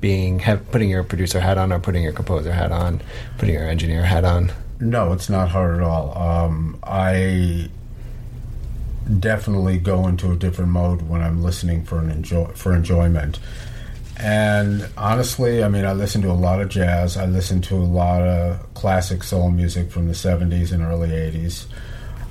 being 0.00 0.38
have, 0.40 0.70
putting 0.70 0.90
your 0.90 1.04
producer 1.04 1.40
hat 1.40 1.58
on 1.58 1.72
or 1.72 1.78
putting 1.78 2.02
your 2.02 2.12
composer 2.12 2.52
hat 2.52 2.72
on 2.72 3.00
putting 3.38 3.54
your 3.54 3.68
engineer 3.68 4.02
hat 4.02 4.24
on 4.24 4.52
No, 4.80 5.12
it's 5.12 5.28
not 5.28 5.48
hard 5.50 5.76
at 5.76 5.82
all. 5.82 6.16
Um, 6.16 6.78
I 6.82 7.70
definitely 9.20 9.78
go 9.78 10.06
into 10.06 10.32
a 10.32 10.36
different 10.36 10.70
mode 10.70 11.02
when 11.02 11.22
I'm 11.22 11.42
listening 11.42 11.84
for 11.84 11.98
an 11.98 12.10
enjoy 12.10 12.46
for 12.54 12.74
enjoyment. 12.74 13.38
And 14.18 14.88
honestly, 14.96 15.62
I 15.62 15.68
mean, 15.68 15.84
I 15.84 15.92
listen 15.92 16.22
to 16.22 16.30
a 16.30 16.32
lot 16.32 16.60
of 16.60 16.68
jazz. 16.68 17.16
I 17.16 17.26
listen 17.26 17.60
to 17.62 17.76
a 17.76 17.84
lot 17.84 18.22
of 18.22 18.74
classic 18.74 19.22
soul 19.22 19.50
music 19.50 19.90
from 19.90 20.06
the 20.06 20.14
'70s 20.14 20.72
and 20.72 20.82
early 20.82 21.10
'80s. 21.10 21.66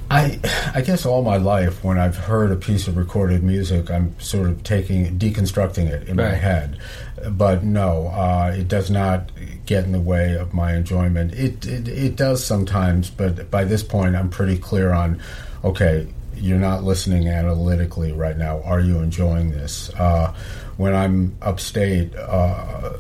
I, 0.10 0.40
I 0.74 0.82
guess 0.82 1.06
all 1.06 1.24
my 1.24 1.38
life, 1.38 1.84
when 1.84 1.98
I've 1.98 2.16
heard 2.16 2.52
a 2.52 2.56
piece 2.56 2.88
of 2.88 2.96
recorded 2.96 3.44
music, 3.44 3.90
I'm 3.90 4.20
sort 4.20 4.50
of 4.50 4.64
taking, 4.64 5.18
deconstructing 5.18 5.88
it 5.90 6.08
in 6.08 6.18
my 6.18 6.30
head. 6.36 6.80
But 7.32 7.64
no, 7.64 8.08
uh, 8.08 8.54
it 8.56 8.68
does 8.68 8.92
not 8.92 9.32
get 9.66 9.84
in 9.84 9.92
the 9.92 10.00
way 10.00 10.36
of 10.36 10.54
my 10.54 10.76
enjoyment. 10.76 11.34
It, 11.34 11.66
it 11.66 11.88
it 11.88 12.16
does 12.16 12.44
sometimes, 12.44 13.10
but 13.10 13.50
by 13.50 13.64
this 13.64 13.82
point, 13.82 14.16
I'm 14.16 14.30
pretty 14.30 14.58
clear 14.58 14.92
on, 14.92 15.20
okay, 15.64 16.08
you're 16.36 16.60
not 16.60 16.84
listening 16.84 17.28
analytically 17.28 18.12
right 18.12 18.38
now. 18.38 18.62
Are 18.64 18.80
you 18.80 19.00
enjoying 19.00 19.52
this? 19.52 19.90
Uh, 19.96 20.34
when 20.78 20.94
I'm 20.94 21.36
upstate, 21.42 22.16
uh, 22.16 22.94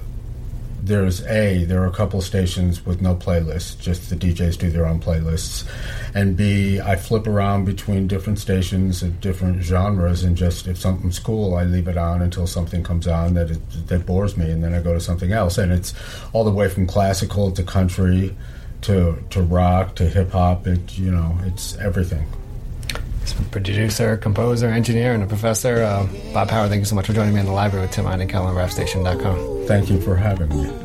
there's 0.85 1.25
a 1.25 1.63
there 1.65 1.81
are 1.81 1.87
a 1.87 1.91
couple 1.91 2.21
stations 2.21 2.85
with 2.85 3.01
no 3.01 3.15
playlists 3.15 3.77
just 3.79 4.07
the 4.11 4.15
djs 4.15 4.55
do 4.55 4.69
their 4.69 4.85
own 4.85 4.99
playlists 4.99 5.67
and 6.13 6.37
b 6.37 6.79
i 6.79 6.95
flip 6.95 7.25
around 7.25 7.65
between 7.65 8.07
different 8.07 8.37
stations 8.37 9.01
of 9.01 9.19
different 9.19 9.63
genres 9.63 10.23
and 10.23 10.37
just 10.37 10.67
if 10.67 10.77
something's 10.77 11.17
cool 11.17 11.55
i 11.55 11.63
leave 11.63 11.87
it 11.87 11.97
on 11.97 12.21
until 12.21 12.45
something 12.45 12.83
comes 12.83 13.07
on 13.07 13.33
that 13.33 13.49
it, 13.49 13.87
that 13.87 14.05
bores 14.05 14.37
me 14.37 14.51
and 14.51 14.63
then 14.63 14.75
i 14.75 14.79
go 14.79 14.93
to 14.93 14.99
something 14.99 15.31
else 15.31 15.57
and 15.57 15.71
it's 15.71 15.93
all 16.33 16.43
the 16.43 16.51
way 16.51 16.69
from 16.69 16.85
classical 16.85 17.51
to 17.51 17.63
country 17.63 18.35
to 18.81 19.17
to 19.31 19.41
rock 19.41 19.95
to 19.95 20.07
hip 20.07 20.31
hop 20.31 20.67
it 20.67 20.97
you 20.99 21.09
know 21.09 21.35
it's 21.45 21.75
everything 21.77 22.27
producer 23.51 24.17
composer 24.17 24.67
engineer 24.67 25.13
and 25.13 25.23
a 25.23 25.27
professor. 25.27 25.83
Uh, 25.83 26.07
Bob 26.33 26.49
Power 26.49 26.67
thank 26.67 26.79
you 26.79 26.85
so 26.85 26.95
much 26.95 27.07
for 27.07 27.13
joining 27.13 27.33
me 27.33 27.39
in 27.39 27.45
the 27.45 27.51
library 27.51 27.85
with 27.85 27.93
Tim 27.93 28.05
Einenkel 28.05 28.41
on 28.41 28.55
RapStation.com 28.55 29.67
thank 29.67 29.89
you 29.89 29.99
for 30.01 30.15
having 30.15 30.49
me 30.49 30.84